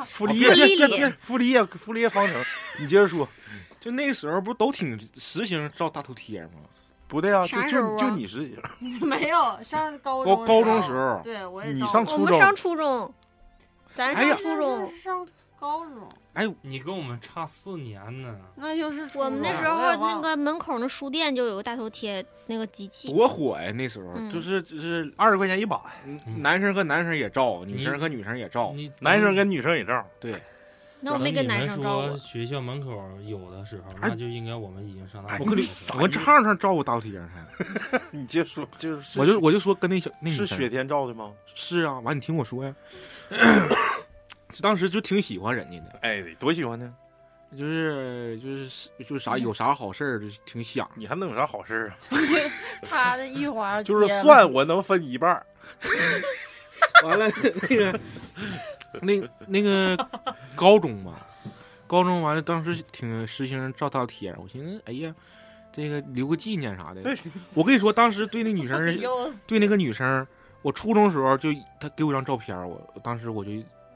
[0.09, 2.43] 傅立叶，傅立叶别别别傅立叶，傅立叶方程，
[2.79, 3.29] 你接着说。
[3.79, 6.65] 就那个时候不都挺实行照大头贴吗？
[7.07, 8.59] 不对啊，就啥时候啊就就你是
[9.01, 13.13] 没有上高高中高中时候，对我也你照过上初中我们上初中，
[13.93, 15.27] 咱哎呀上初中是，上
[15.59, 16.09] 高中，
[16.61, 23.71] 你跟我们差四年呢，那就是我们那时候那个门口那书店就有个大头贴那个机器，多火呀！
[23.71, 24.13] 那时候。
[24.15, 24.31] 嗯。
[24.31, 26.41] 就是就是二十块钱一把，嗯。
[26.41, 30.05] 男生和男生也照，女生和女生也照，男生跟女生也照。
[30.21, 30.33] 对，
[31.01, 32.17] 那我没跟男生照说过。
[32.17, 32.91] 学校门口
[33.27, 34.07] 有的时候，哎。
[34.09, 35.67] 那就应该我们已经上大学我跟你了。
[35.99, 40.47] 我账上照过大头贴还，你接着说，就是我就我就说跟那小那女生。
[40.47, 41.33] 是雪天照的吗？
[41.53, 42.73] 是啊，完你听我说呀，
[44.61, 46.93] 当时就挺喜欢人家的，哎，多喜欢呢！
[47.57, 51.97] 就是就是就是啥有啥好事儿就挺想，你还能有啥好事儿啊？
[52.89, 55.45] 他的一花 就是算我能分一半儿。
[57.03, 57.27] 完了
[57.69, 57.99] 那个
[59.01, 59.97] 那那个
[60.55, 61.15] 高中嘛，
[61.87, 65.13] 高中完了当时挺实行照大头贴，我寻思哎呀，
[65.73, 67.01] 这个留个纪念啥的。
[67.53, 68.77] 我跟你说，当时对那女生
[69.45, 70.25] 对那个女生，
[70.61, 71.49] 我初中时候就
[71.81, 73.51] 她给我一张照片，我当时我就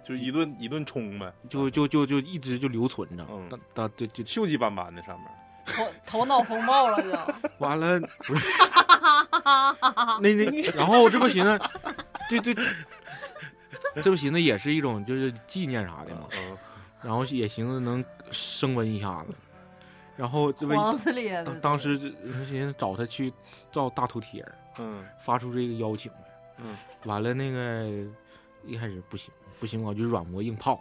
[0.05, 3.49] 就一顿一顿冲呗，就就就就一直就留存着，嗯。
[3.49, 5.27] 当当就就锈迹斑斑的上面。
[5.65, 7.09] 头头脑风暴了就。
[7.57, 8.47] 完了不是
[10.21, 11.59] 那那，然后这不寻思，
[12.29, 12.53] 对对，
[14.01, 16.57] 这不寻思也是一种就是纪念啥的嘛，嗯，
[17.01, 19.33] 然后也寻思能升温一下子，
[20.15, 22.09] 然后这不黄死咧的当当时就
[22.45, 23.33] 寻思找他去
[23.71, 25.03] 照大头贴儿，嗯。
[25.19, 26.17] 发出这个邀请呗，
[26.57, 27.87] 嗯，完了那个
[28.63, 30.79] 一开始不行不行，我就软磨硬泡，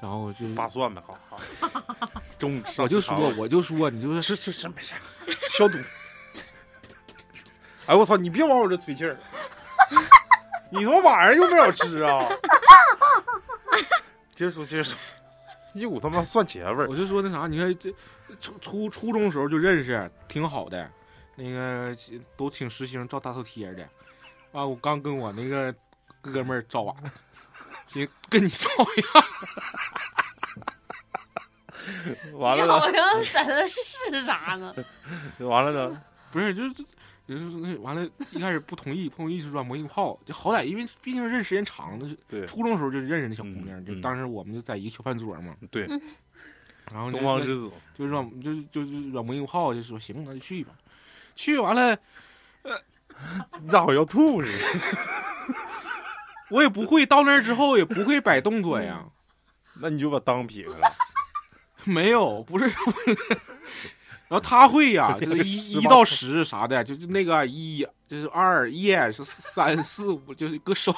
[0.00, 1.40] 然后就扒蒜呗，好好。
[2.38, 4.94] 中午吃我就说我就说你就是吃吃吃没事，
[5.50, 5.78] 消毒。
[7.86, 8.16] 哎我操！
[8.16, 9.16] 你别往我这吹气儿，
[10.70, 12.28] 你他妈晚上又没少吃啊！
[14.32, 14.96] 接着说，接着说，
[15.74, 16.88] 一股他妈蒜茄味儿。
[16.88, 17.92] 我就说那啥，你看这
[18.40, 20.88] 初初初中时候就认识，挺好的，
[21.34, 21.96] 那个
[22.36, 23.82] 都请实行照大头贴的。
[24.52, 25.74] 啊，我刚跟我那个
[26.20, 27.12] 哥们儿照完了，
[27.90, 29.08] 行，跟你照一样。
[32.38, 34.72] 完了呢，好像在那试啥呢？
[35.40, 36.72] 完了呢，不是，就是
[37.26, 45.88] 就是那完了，一开始不同意，不同意是软磨硬泡，就好歹因为毕竟认识时间长了，对初中时候就认识那小姑娘，就当时我们就在一个小饭桌嘛，对，
[46.92, 50.72] 然后东方之子，就是软就就是软磨硬泡，就说行，那就去吧。
[51.34, 51.98] 去完了，
[53.60, 54.58] 你咋好要吐似的？
[56.50, 59.04] 我也不会到那儿之后也不会摆动作呀，
[59.74, 60.92] 那你就把裆劈开了。
[61.84, 62.66] 没有，不是。
[64.28, 70.94] 然后他会呀， 就是一一到十啥的，就是那个一，就是二耶，是三四五，就是搁手，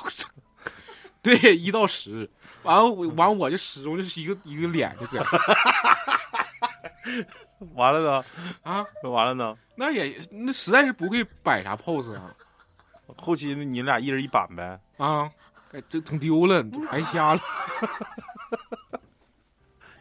[1.22, 2.28] 对，一到十，
[2.62, 5.18] 完了我完我就始终就是一个一个脸就搁
[7.58, 8.24] 那 完了呢？
[8.62, 9.56] 啊，完了呢？
[9.76, 12.34] 那也那实在是不会摆啥 pose 啊
[13.16, 14.78] 后期呢，你俩一人一板呗。
[14.98, 15.30] 啊，
[15.72, 17.40] 哎，这整丢了，白瞎了。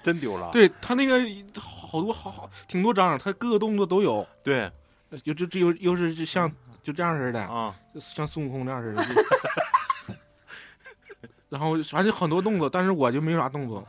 [0.03, 0.49] 真丢了。
[0.51, 1.19] 对他那个
[1.59, 4.71] 好多好好挺多张，他各个动作都有，对
[5.23, 6.51] 就就这又又是就像
[6.81, 9.05] 就这样似的，啊，像孙悟空这样似的。
[11.49, 13.87] 然后反正很多动作，但是我就没啥动作，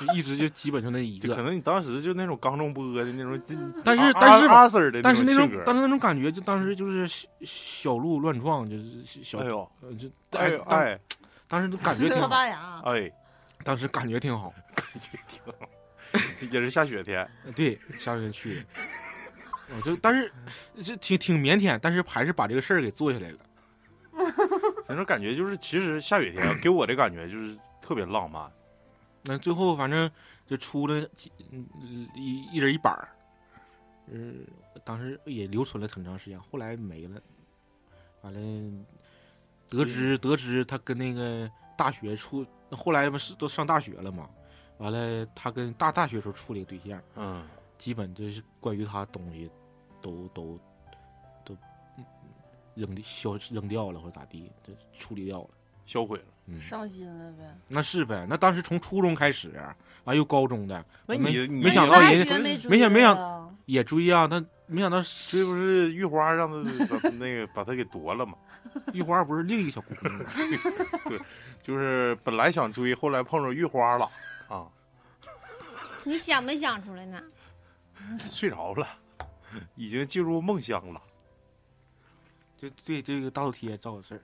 [0.00, 1.28] 就一直就基本上那一个。
[1.28, 3.40] 就可能你当时就那种刚中波的那种，
[3.84, 11.00] 但是阿但是 Sir 的但是那种，但是那种感觉，就当时就是小小鹿乱撞，就是小哎呦呃就哎哎
[11.46, 13.10] 当时感觉挺呲好，大牙，哎，
[13.64, 14.52] 当时感觉挺好。
[14.74, 15.68] 感觉挺好
[16.50, 18.64] 也是下雪天，对，下雪去的。
[19.76, 20.32] 我就但是
[20.82, 23.38] 这挺挺腼腆，但是还是把这个事儿给做下来了。
[24.88, 28.50] 那种感觉就是，其实下雪天给我的感觉就是特别浪漫。
[29.22, 30.10] 那最后反正
[30.46, 33.08] 就出了几嗯一一人一板儿，
[34.06, 34.46] 嗯，
[34.84, 37.20] 当时也留存了很长时间，后来没了。
[38.22, 38.84] 完了，
[39.68, 44.28] 得知得知他跟那个大学处，后来不是都上大学了嘛？
[44.78, 47.46] 完了，他跟大大学时候处了一个对象，嗯，
[47.78, 49.50] 基本就是关于他东西
[50.00, 50.58] 都都
[51.44, 51.54] 都
[51.98, 52.04] 嗯
[52.74, 55.50] 扔掉消扔掉了或者咋地，就处理掉了。
[55.86, 56.24] 销毁了。
[56.50, 57.44] 嗯，伤心了呗。
[57.68, 58.26] 那是呗。
[58.28, 59.52] 那当时从初中开始，
[60.04, 68.34] 完又高中的，没那你你没想到人家没想没想啊也追啊，但没想到这不是玉花让他把 那个把他给夺了吗？
[68.92, 70.24] 玉花不是另一个小姑娘吗，
[71.62, 74.10] 就是本来想追，后来碰着玉花了
[74.48, 74.66] 啊，
[76.04, 77.22] 你想没想出来呢？
[78.26, 78.86] 睡着了，
[79.76, 81.00] 已经进入梦乡了。
[82.56, 84.20] 就对这个大头贴造个事儿。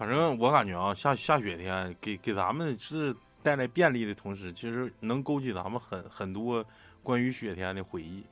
[0.00, 6.64] 反正我感觉啊，下下雪天给给咱们是带来便利的同时，其实能勾起咱们很很多
[7.02, 8.24] 关于雪天的回忆。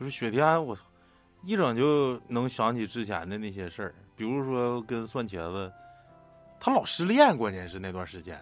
[0.00, 0.82] 就是雪天，我操，
[1.44, 5.72] 一整就能想起之前的那些事儿，比如说跟蒜茄子，
[6.58, 8.36] 他老失恋，关键是那段时间，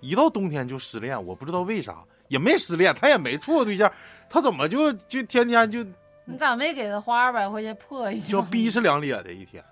[0.00, 3.90] 一到冬天就失恋，我不知道为啥，也没失恋，他也没处过对象，
[4.28, 5.82] 他怎么就就天天就
[6.26, 8.32] 你咋没给他花二百块钱破一下？
[8.32, 9.64] 叫逼是两咧的一天？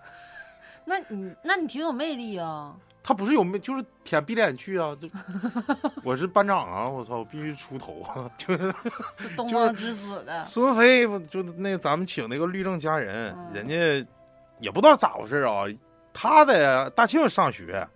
[0.85, 2.75] 那你那你挺有魅力啊！
[3.05, 4.97] 他不是有魅就是舔逼脸去啊？
[4.99, 5.09] 就
[6.05, 6.89] 我是班长啊！
[6.89, 8.31] 我操，我必须出头啊！
[8.39, 8.73] 就是
[9.37, 14.07] 东方之子的，孙文飞，不就那咱们请那个律政佳人，嗯人家
[14.61, 15.65] 也不知道咋回事啊。
[16.13, 17.87] 他在大庆上学，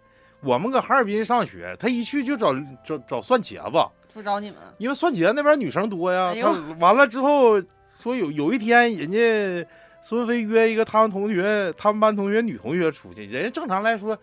[0.41, 2.53] 我们搁哈尔滨上学，他一去就找
[2.85, 4.59] 找找蒜茄子，不找你们。
[4.79, 6.33] 因为蒜茄子那边女生多呀。
[6.35, 7.61] 哎他完了之后
[8.01, 9.69] 说有有一天，人家
[10.09, 14.17] 孙文飞约一个他们同学，他们班同学女同学出去，人家正常来说，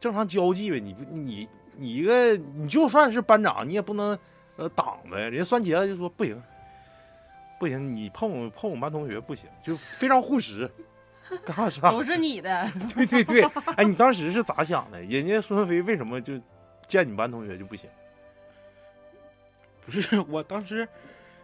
[0.00, 4.18] 正常交际呗，你不你你一个你就算是班长，你也不能
[4.56, 5.28] 呃挡着呀。
[5.28, 6.42] 人家酸茄子就说不行，
[7.60, 10.70] 不行，你碰我碰我们班同学不行，就非常护食。
[11.44, 11.90] 干啥啥？
[11.90, 13.42] 都是你的， 对对对，
[13.76, 14.98] 哎，你当时是咋想的？
[15.02, 16.40] 人家孙文飞为什么就
[16.88, 17.90] 见你们班同学就不行？
[19.84, 20.88] 不是， 我当时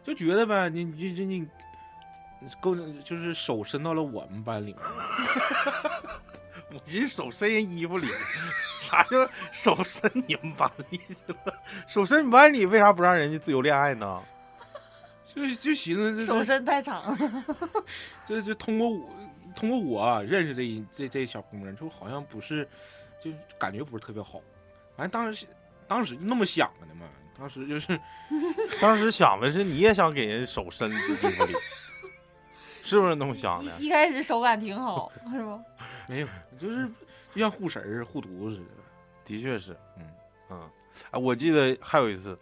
[0.02, 1.48] 就觉得呗，你你你你
[2.60, 2.74] 够
[3.04, 4.82] 就是手伸到了我们班里面，
[6.72, 8.08] 我寻思手伸人衣服里，
[8.80, 11.54] 啥叫手伸你们班里去了？
[11.86, 14.22] 手伸你们班里，为啥不让人家自由恋爱呢？
[15.24, 17.44] 就就寻思这手伸太长了。
[18.24, 19.08] 这这通过我
[19.54, 22.68] 通过我认识这一这这小姑娘，就好像不是，
[23.18, 24.40] 就感觉不是特别好。
[24.94, 25.46] 反正当时
[25.88, 27.06] 当时就那么想的嘛，
[27.38, 27.98] 当时就是
[28.80, 31.54] 当时想的是你也想给人手伸衣服里，
[32.84, 33.72] 是不是那么想的？
[33.78, 35.60] 一开始手感挺好，是不？
[36.08, 36.28] 没有，
[36.58, 36.86] 就是
[37.32, 38.66] 就像护神儿、护犊子似的。
[39.24, 40.04] 的确是，嗯
[40.50, 40.70] 嗯，
[41.12, 42.36] 哎，我记得还有一次，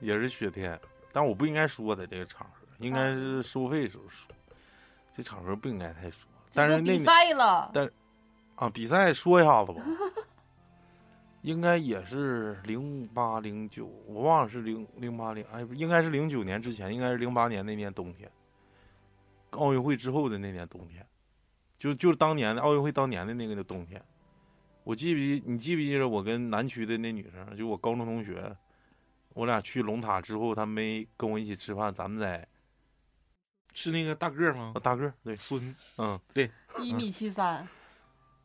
[0.00, 0.78] 也是雪天，
[1.12, 4.34] 但我不应该说的这个场合，应该是收费时候说，
[5.14, 6.28] 这场合不应该太说。
[6.52, 7.88] 但是那比赛了，但
[8.56, 9.82] 啊，比赛说一下子吧，
[11.42, 18.28] 应该也是零八零九，我忘了是零零八零，哎，不应该是零九年之前，应该是零八年那年冬天，
[19.54, 21.06] 奥运会之后的那年冬天，
[21.78, 24.02] 就就是当年的奥运会当年的那个冬天，
[24.82, 25.42] 我记不记？
[25.46, 28.54] 你记不记得我跟南区的那女生，就我高中同学，
[29.34, 32.46] 我俩去龙塔之后，她没跟我一起吃饭，咱们在
[33.72, 34.78] 是那个大个儿吗啊？
[34.80, 36.50] 大个儿对，孙嗯，对
[36.80, 37.66] 一米七三，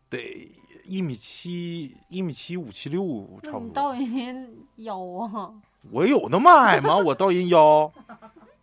[0.10, 0.50] 得
[0.86, 3.04] 一米七一米七五七六
[3.44, 3.62] 差不多。
[3.62, 5.54] 你到人腰啊！
[5.92, 6.98] 我有那么矮吗？
[6.98, 7.92] 我到人腰，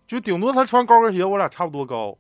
[0.06, 2.18] 就顶多他穿高跟鞋，我俩差不多高，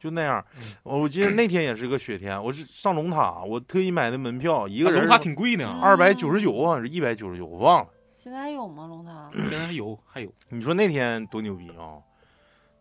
[0.00, 0.42] 就那样。
[0.82, 7.90] 我记得那天也是个雪天，我是上龙塔，我特意买的门票，一个人龙塔挺贵呢，二百九十九啊是一百九十九，我忘了。
[8.18, 8.86] 现在还有吗？
[8.86, 9.30] 龙塔？
[9.32, 12.00] 现在还有还有，你说那天多牛逼啊！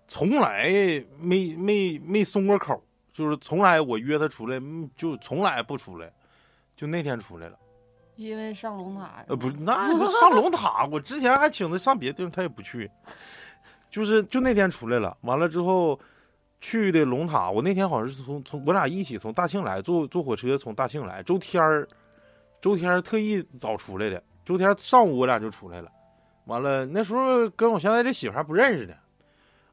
[0.07, 0.70] 从来
[1.20, 2.82] 没没没松过口，
[3.13, 6.11] 就是从来我约他出来，嗯就从来不出来，
[6.76, 7.57] 就那天出来了。
[8.15, 9.24] 因为上龙塔。
[9.28, 12.89] 呃，不是，那就上龙塔， 我之前还请他上别的地方，他也不去。
[13.89, 15.97] 就是就那天出来了，完了之后
[16.62, 21.23] 去的龙塔，我那天好像是从从我俩一起从大庆来，坐坐火车从大庆来。
[21.23, 21.88] 周天儿，
[22.60, 25.91] 周天儿特意早出来的，周天儿上午我俩就出来了。
[26.45, 28.94] 完了那时候跟我现在这媳妇还不认识呢，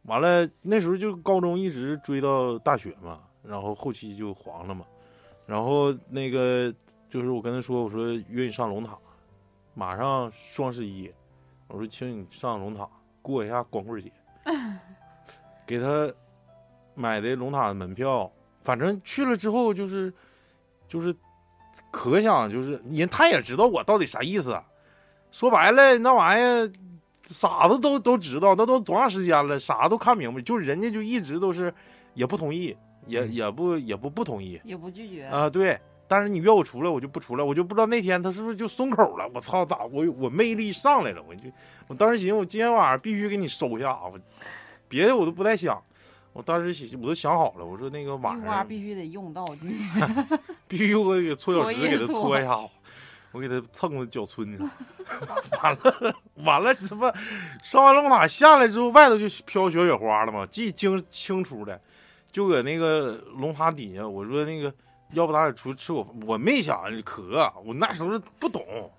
[0.02, 4.84] 完了那时候就高中一直追到大学嘛，然后后期就黄了嘛，
[5.46, 6.72] 然后那个
[7.08, 8.96] 就是我跟他说，我说约你上龙塔，
[9.74, 11.10] 马上双十一，
[11.68, 12.86] 我说请你上龙塔
[13.22, 14.12] 过一下光棍节，
[15.66, 16.12] 给他
[16.96, 18.28] 买的龙塔的门票，
[18.62, 20.12] 反正去了之后就是
[20.88, 21.14] 就是
[21.92, 24.64] 可想就是人他也知道我到底啥意思啊，
[25.30, 26.72] 说白了那玩意儿
[27.22, 31.72] 傻子都都知道，那都多长时间了，啥都看明白，就人家就一直都是
[32.14, 35.24] 也不同意，也嗯也不也不不同意，也不拒绝。
[35.26, 35.78] 啊，对。
[36.08, 39.28] 但是你约我出来，我就不出来，我就不知道那天他是不是就松口了。
[39.34, 41.20] 我操，咋我我魅力上来了？
[41.28, 41.50] 我就
[41.88, 44.16] 我当时寻思，我今天晚上必须给你收下，我
[44.88, 45.82] 别的我都不带想。
[46.36, 49.72] 我当时想我都想好了，我说那个晚上必须得用到今
[50.68, 52.68] 必须我给搓小搓一石给它搓搓一下子。
[53.32, 54.64] 我给它蹭到脚村去，
[55.60, 57.12] 完了完了，什么
[57.62, 61.78] 上完龙塔下来之后，外头就飘小雪花了嘛，记清清楚的，
[62.32, 64.72] 就搁那个龙塔底下，我说那个
[65.12, 68.90] 要不咱俩出去吃口，我没想渴，我那时候是不懂。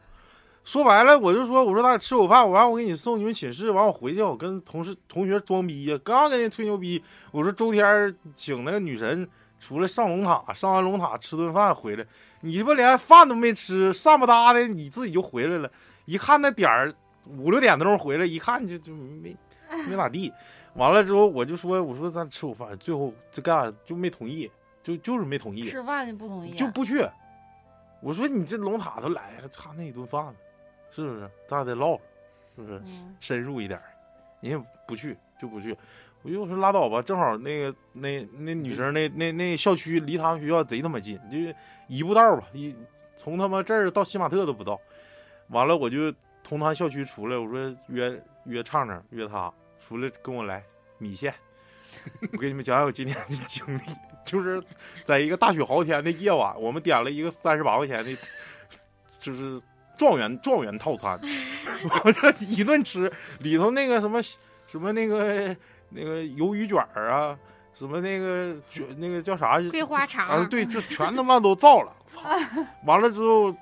[0.68, 9.26] 说白了，我就说，我说咱俩吃口饭，完我给你送你们寝室，完我回去我跟同事同学装逼呀，刚跟人吹牛逼，我说周天请那个女神
[9.57, 12.06] 出来上龙塔，上完龙塔吃顿饭回来，
[12.41, 15.72] 你他妈连饭都没吃，散不搭的你自己就回来了，
[16.03, 16.94] 一看那点儿
[17.38, 19.34] 五六点钟回来，一看就就没
[19.89, 20.34] 没咋地，
[20.73, 24.52] 完了之后我就说，我说咱吃口饭，最后这干啥就没同意，
[24.84, 27.07] 就就是没同意，吃饭就不同意，啊就不去。
[28.02, 30.34] 我说你这龙塔都来还，差那一顿饭呢，
[30.91, 31.30] 是不是？
[31.47, 31.95] 咱俩得唠，
[32.55, 32.80] 是不是？
[32.80, 33.85] 嗯深入一点儿，
[34.41, 35.76] 人家不去就不去。
[36.23, 41.38] 我就说拉倒吧，正好那个那那女生那那那校区离他们学校贼他妈近，就
[41.88, 42.76] 一步道吧，一
[43.15, 44.80] 从他妈这儿到西马特都不到。
[45.49, 50.64] 完了我就从他校区出来，我说约约畅畅约他出来跟我来
[50.97, 51.34] 米线。
[52.34, 53.81] 我给你们讲讲我今天的经历，
[54.26, 54.61] 就是
[55.05, 58.18] 在一个大雪豪天的夜晚，我们点了一个三十八块钱的，
[59.19, 59.61] 就是
[59.97, 61.19] 状元状元套餐，
[62.03, 64.21] 我 这一顿吃，里头那个什么
[64.67, 65.55] 什么那个
[65.89, 67.37] 那个鱿鱼卷儿啊，
[67.73, 71.93] 什么那个卷那个叫啥桂花肠，啊，对， 就全他妈都造了。
[72.85, 73.53] 完了之后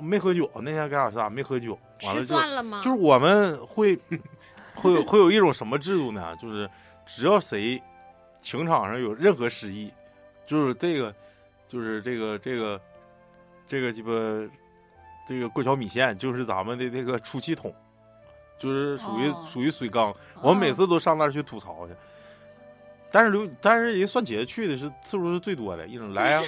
[0.00, 2.80] 没喝酒，那天干啥没喝酒，完了吃就蒜了吗？
[2.82, 3.98] 就是我们会
[4.74, 6.34] 会有会有一种什么制度呢？
[6.36, 6.68] 就是
[7.04, 7.80] 只要谁
[8.40, 9.92] 情场上有任何失意，
[10.46, 11.14] 就是这个
[11.68, 12.80] 就是这个这个
[13.68, 14.10] 这个鸡巴
[15.26, 17.72] 这个过桥米线，就是咱们的这个出气筒，
[18.58, 20.14] 就是属于、哦属于水缸。
[20.42, 21.94] 我们每次都上那儿去吐槽去。
[23.12, 26.42] 但是刘，但是人蒜姐去的是次数是最多的，一整来呀、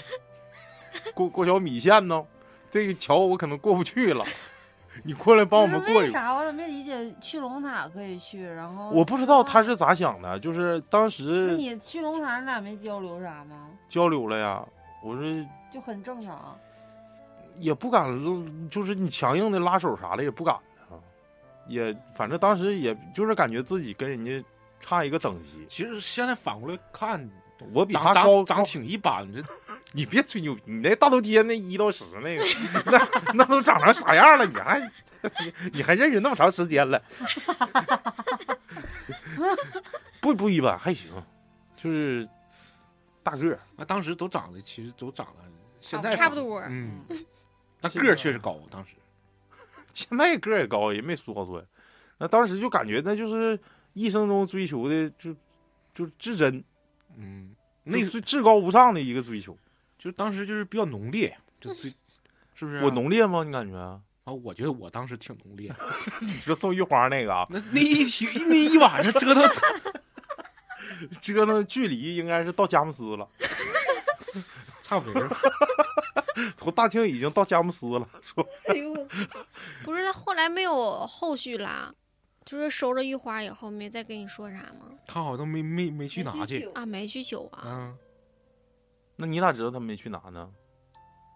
[1.14, 2.24] 过过桥米线呢，
[2.70, 4.24] 这个桥我可能过不去了，
[5.02, 6.02] 你过来帮我们过一过。
[6.02, 6.32] 为啥？
[6.32, 7.12] 我咋没理解？
[7.20, 13.68] 去龙塔可以去，然后我不知道他是咋想的，就是当时那时你去龙塔，你俩没交流啥吗？
[13.88, 14.64] 交流了呀，
[15.02, 16.56] 我说就很正常。
[17.56, 18.06] 也不敢，
[18.70, 20.54] 就是你强硬的拉手啥的也不敢
[20.90, 20.98] 啊，
[21.66, 24.44] 也反正当时也就是感觉自己跟人家
[24.80, 27.28] 差一个等级，其实现在反过来看，
[27.72, 29.42] 我比长他高高长长挺一般，这
[29.92, 32.44] 你别吹牛逼，你那大头贴那一到十 那个，
[32.86, 34.46] 那那都长成啥样了？
[34.46, 34.80] 你还
[35.40, 37.00] 你 你还认识那么长时间了？
[40.20, 41.10] 不不一般，还行，
[41.76, 42.28] 就是
[43.22, 45.42] 大个儿，啊当时都长得其实都长得，
[45.80, 46.60] 现在差不多。
[46.68, 47.00] 嗯，
[47.82, 48.92] 那个儿确实高，当时
[49.92, 51.64] 现在个儿也高，也没缩缩呀。
[52.18, 53.58] 那当时就感觉那就是
[53.92, 55.34] 一生中追求的就
[55.94, 56.62] 就至真，
[57.16, 57.54] 嗯，
[57.84, 59.56] 那是至高无上的一个追求。
[59.98, 61.90] 就当时就是比较浓烈，就最
[62.54, 62.84] 是不是啊？
[62.84, 63.44] 我浓烈吗？
[63.44, 63.76] 你感觉？
[63.76, 65.74] 啊，我觉得我当时挺浓烈，
[66.22, 69.50] 你说宋玉花那个啊，那那一天那一晚上折腾，
[71.20, 73.28] 折腾距离应该是到佳木斯了，
[74.80, 75.22] 差不多。
[76.56, 78.08] 从大庆已经到佳木斯了。
[78.20, 78.94] 说哎呦，
[79.84, 81.92] 不是他后来没有后续啦，
[82.44, 84.86] 就是收了玉花以后没再跟你说啥吗？
[85.06, 87.62] 他好像都没没没去拿去啊，没去取啊。
[87.64, 87.96] 嗯。
[89.16, 90.50] 那你咋知道他没去拿呢？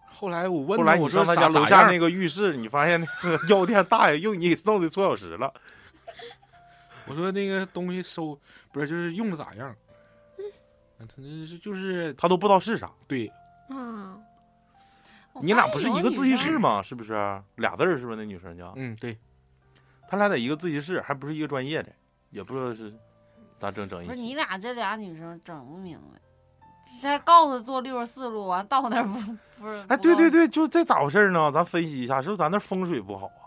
[0.09, 5.53] 后来我问后来你我说上他家楼下那个浴室，你发现那个 药店大爷用你给送的搓小时了。
[7.05, 8.39] 我说那个东西收
[8.71, 9.69] 不是就是用的咋样？
[9.69, 9.75] 啊
[10.99, 12.91] 他这是就是他都不知道是啥。
[13.07, 13.27] 对，
[13.69, 14.26] 啊，我
[15.41, 16.81] 你俩不是一个自习室吗？
[16.81, 17.13] 是不是？
[17.55, 18.17] 俩字儿是不是？
[18.17, 19.17] 那女生叫嗯对，
[20.09, 21.91] 他俩在一个自习室，还不是一个专业的，
[22.29, 22.93] 也不知道是
[23.57, 24.35] 咋整整一不是你。
[24.35, 26.19] 俩这俩女生整不明白，
[27.01, 29.19] 再告诉他坐六十四路，完到那儿不
[29.59, 29.83] 不是？
[29.87, 31.51] 哎，对对对，就这咋回事呢？
[31.51, 33.41] 咱分析一下，是不是咱那风水不好啊？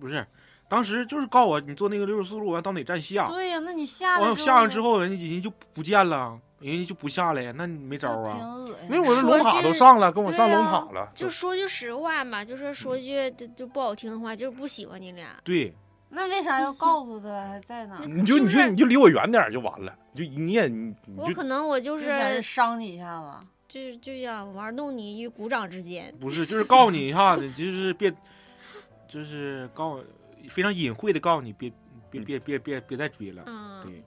[0.00, 0.26] 不是，
[0.68, 8.38] 当时就是告我你坐那个六十四路完到哪站下，对呀、那你下来完下完之后人家人家就不见了，人家就不下来，那你没招啊。
[8.38, 8.76] 恶心。
[8.88, 15.28] 那我这说龙塔都上了，跟我上龙啊塔了，就说句实话嘛，就是说句就就不好听的话，就是不喜欢你俩。
[15.44, 15.74] 对，
[16.10, 17.98] 那为啥要告诉他还在哪？
[18.06, 23.48] 你就你就就是你就离我远点儿就完了，你就你也你我可能我就是伤你一下子。
[23.68, 26.14] 就是就想玩弄你于股掌之间。
[26.20, 28.12] 不是就是告诉你一下子， 就是别，
[29.08, 29.98] 就是告
[30.46, 31.72] 非常隐晦的告诉你别
[32.10, 34.04] 别别别别别再追了，嗯，对，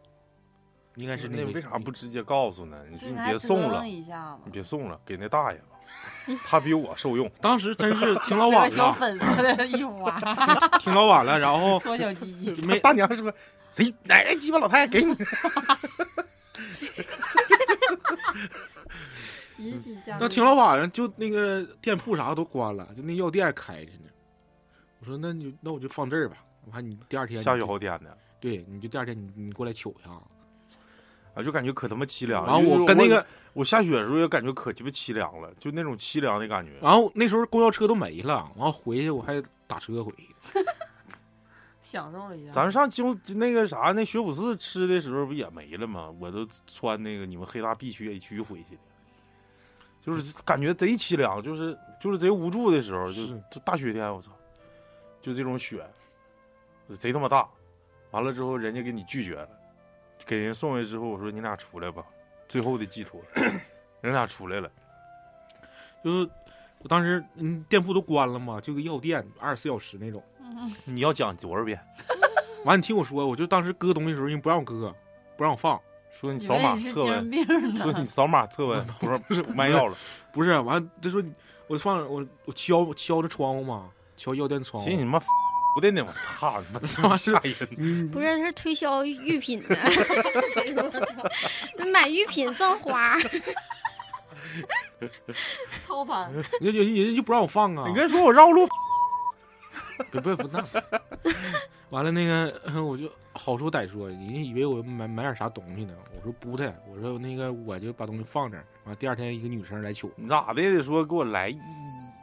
[0.95, 2.77] 应该是那个为啥不直接告诉呢？
[2.89, 5.77] 你说你别送了，一下你，别送了，给那大爷吧，
[6.47, 7.29] 他比我受用。
[7.41, 10.17] 当时真是 挺老是晚了，小粉色的一花，
[10.79, 12.61] 挺老晚了，然后搓小鸡鸡。
[12.61, 13.33] 没大娘说
[13.71, 15.15] ：“谁哪个鸡巴老太太给你？”
[19.57, 24.09] 引起家那挺老晚上，就那个店铺啥都关了，就那药店开着呢。
[24.99, 30.09] 我说那你那我就放这儿吧，我看你第二天下雨你就好点的对，你就第二天你你过来取一下。
[31.35, 32.47] 啊，就感觉可他妈凄凉了。
[32.51, 36.71] 然后我跟那个，我下雪的时候也感觉可鸡巴凄凉了，就那种凄凉的感觉。
[36.81, 40.29] 然后那时候公交车都没了，然后回去我还打车回去。
[41.83, 42.51] 享受了一下。
[42.51, 46.09] 咱上京那个啥，那学府寺吃的时候不也没了吗？
[46.19, 48.81] 我都穿那个你们黑大 B 区 A 区回去的，
[50.01, 54.31] 就是感觉贼凄凉，就是就是贼无助的时候，就是就大雪天，我操，
[55.21, 55.85] 就这种雪，
[56.97, 57.47] 贼他妈大。
[58.11, 59.49] 完了之后，人家给你拒绝了，
[60.25, 62.03] 给人送回去之后，我说你俩出来吧，
[62.47, 63.21] 最后的寄托，
[64.01, 64.69] 人俩出来了。
[66.03, 66.29] 就是
[66.79, 70.23] 我当时嗯店铺都关了嘛，就个药店，二十四小时那种。
[70.85, 71.79] 你要讲多少遍？
[72.65, 74.93] 完，你听我说，我就当时搁东西的时候，人不让我搁，
[75.37, 75.79] 不让我放，
[76.11, 77.31] 说你扫码测温，
[77.77, 78.05] 说你。
[78.05, 79.97] 扫码测温， 不是不是卖药了。
[80.31, 81.23] 不是完，他说
[81.67, 85.03] 我放我我敲敲着窗户嘛，敲药店窗户寻思。
[85.03, 85.19] 你妈
[85.75, 87.53] 不的呢， 我操 你妈他妈吓人！
[87.77, 89.75] 嗯，不是，他是推销玉品的，
[91.91, 93.19] 买玉品赠花，
[95.85, 96.31] 套餐，
[96.61, 97.85] 人家人家就不让我放啊。
[97.89, 98.65] 你跟说我绕路，
[100.11, 100.65] 别别不那，
[101.89, 105.93] 完了那个我就好说歹说，人家以为我买买点啥东西呢。
[106.15, 108.65] 我说不的，我说那个我就把东西放这儿。
[108.85, 111.59] 完第二天一个女生来取，你咋的也得说给我来一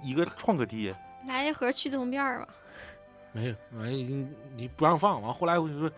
[0.03, 0.97] 一个创可贴，
[1.29, 2.49] 来一盒去痛片吧。
[3.33, 5.91] 没有，完了你你不让放，完后来我就说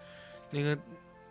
[0.51, 0.77] 那个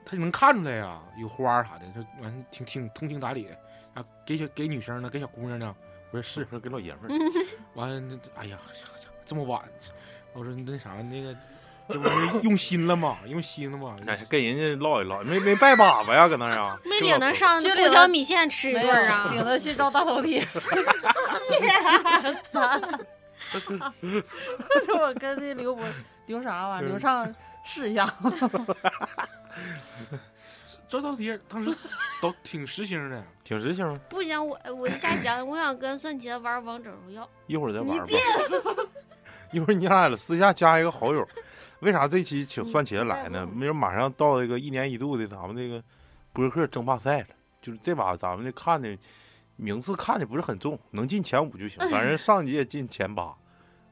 [0.06, 3.58] 他就能看出来呀，有花儿啥的，就完了挺挺通情达理的
[3.94, 5.76] 啊，给小给女生呢，给小姑娘呢，
[6.12, 7.10] 我说是，是给老爷们儿。
[7.76, 8.58] 完哎呀
[9.26, 9.62] 这么晚，
[10.34, 11.34] 我说那啥那个
[11.88, 13.18] 这不是用心了吗？
[13.26, 13.96] 用心了吗？
[14.06, 16.78] 哎，跟人家唠一唠，没没拜把子呀，搁那儿啊？
[16.84, 19.30] 没领他上去领过桥米线吃一顿儿啊？
[19.32, 20.46] 领他去照大头贴。
[23.60, 23.94] 一二
[24.80, 25.86] 三，说我跟那刘博
[26.26, 27.28] 刘啥玩意儿刘畅
[27.64, 28.06] 试一下，
[30.88, 31.76] 这道题当时
[32.22, 37.28] 都挺实心的，挺实心，不行，我我一下想，我想跟蒜茄玩王者荣耀。
[37.48, 38.06] 一会儿再玩吧。
[39.52, 41.28] 一会儿你俩私下加一个好友。
[41.80, 43.46] 为啥这期请蒜茄子来呢？
[43.46, 45.84] 没准马上到这个一年一度的咱们这个
[46.32, 47.28] 播客争霸赛了，
[47.62, 48.98] 就是这把咱们这看的
[49.58, 51.78] 名次看的不是很重，能进前五就行。
[51.90, 53.36] 反正上届进前八，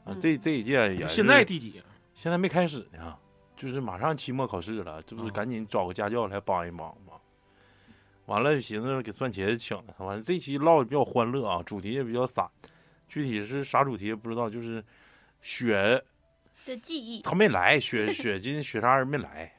[0.04, 1.80] 啊，这这一届也是现在第几？
[1.80, 3.18] 啊现在没开始呢，
[3.56, 7.14] 就是马上期末考试了，这不是啊赶紧找个家教来帮一帮吗？
[8.28, 12.48] 完了，寻思给蒜茄子请来，完了这期唠的比较欢乐啊，主题也比较散，
[13.08, 14.84] 具体是啥主题也不知道，就是
[15.42, 16.04] 雪
[16.64, 19.52] 的记忆，他没来，雪雪金雪莎人没来，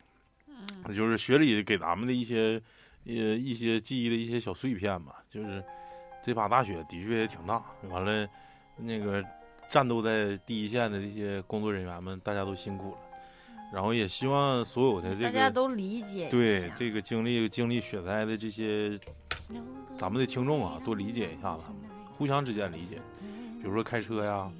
[0.95, 2.63] 就是雪里给咱们的一些
[3.07, 5.65] 呃一些记忆的一些小碎片吧，就是
[6.23, 8.29] 这把大雪的确也挺大，完了
[8.77, 9.25] 那个
[9.73, 12.99] 战斗在第一线的这些工作人员们，大家都辛苦了，
[13.73, 18.99] 然后也希望所有的这个大家都理解对这个经历经历雪灾的这些
[19.99, 21.65] 咱们的听众啊，多理解一下子，
[22.13, 22.97] 互相之间理解，
[23.61, 24.53] 比如说开车呀。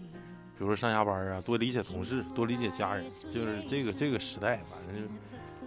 [0.55, 5.13] 比如说上下班啊，多理解同事，多理解家人，就是这个这个时代，反正就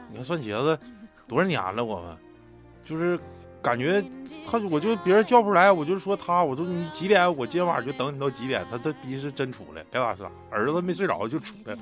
[0.10, 0.80] 你看蒜茄子
[1.28, 2.16] 多少年了，我们
[2.86, 3.20] 就是
[3.66, 4.00] 感觉
[4.46, 7.28] 他，我就别人叫不出来，我就说他，我说你几点？
[7.36, 8.64] 我今天晚上就等你到几点？
[8.70, 11.80] 他他逼是真出来，该咋咋，儿子没睡着就出来了。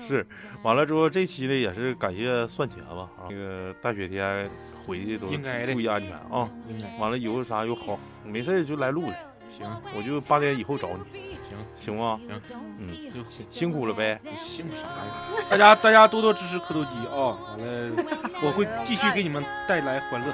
[0.00, 0.24] 是，
[0.62, 4.48] 完了之后这期呢也是感谢算钱吧啊，那个大雪天
[4.84, 6.48] 回去都应该的注意安全啊。
[6.68, 11.35] 应该完了以后啥有好，没事就来录来，行我就八点以后找你，
[11.76, 12.20] 行行吗？
[12.44, 13.20] 行，嗯，就
[13.50, 14.18] 辛苦了呗。
[14.22, 15.44] 你姓啥呀？
[15.48, 17.36] 大家大家多多支持磕头机啊！
[17.48, 18.04] 完了，
[18.42, 20.26] 我会继续给你们带来欢乐。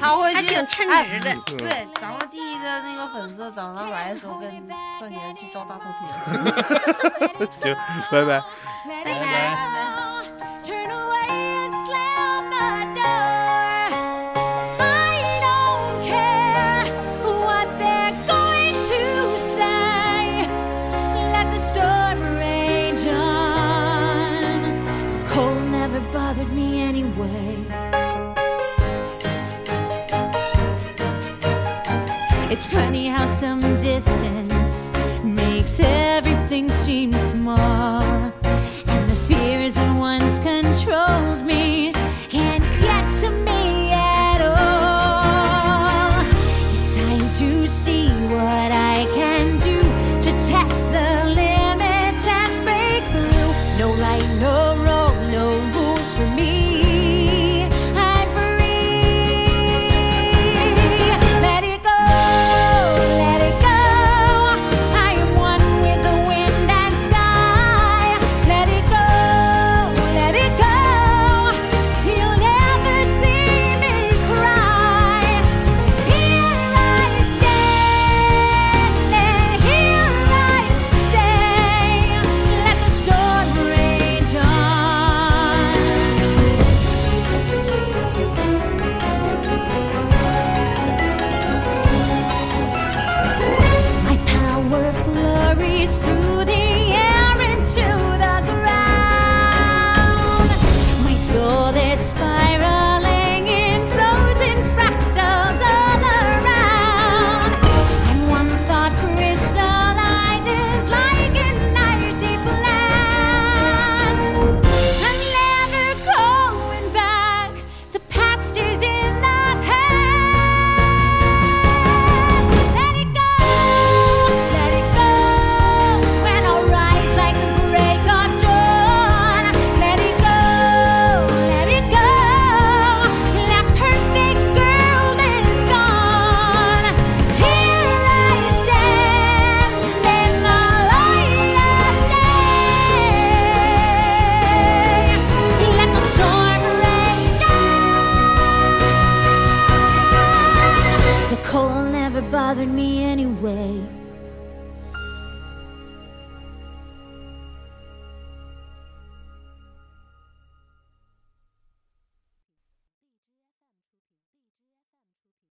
[0.00, 1.34] 他会去还挺称哎职的。
[1.56, 4.50] 对，咱们第一个那个粉丝等到来的时候，跟
[4.98, 7.46] 蒜茄子去照大头贴。
[7.52, 7.76] 行，
[8.10, 8.42] 拜拜。
[9.04, 9.56] 拜拜。
[10.64, 11.15] Turn away
[32.56, 33.60] It's funny how some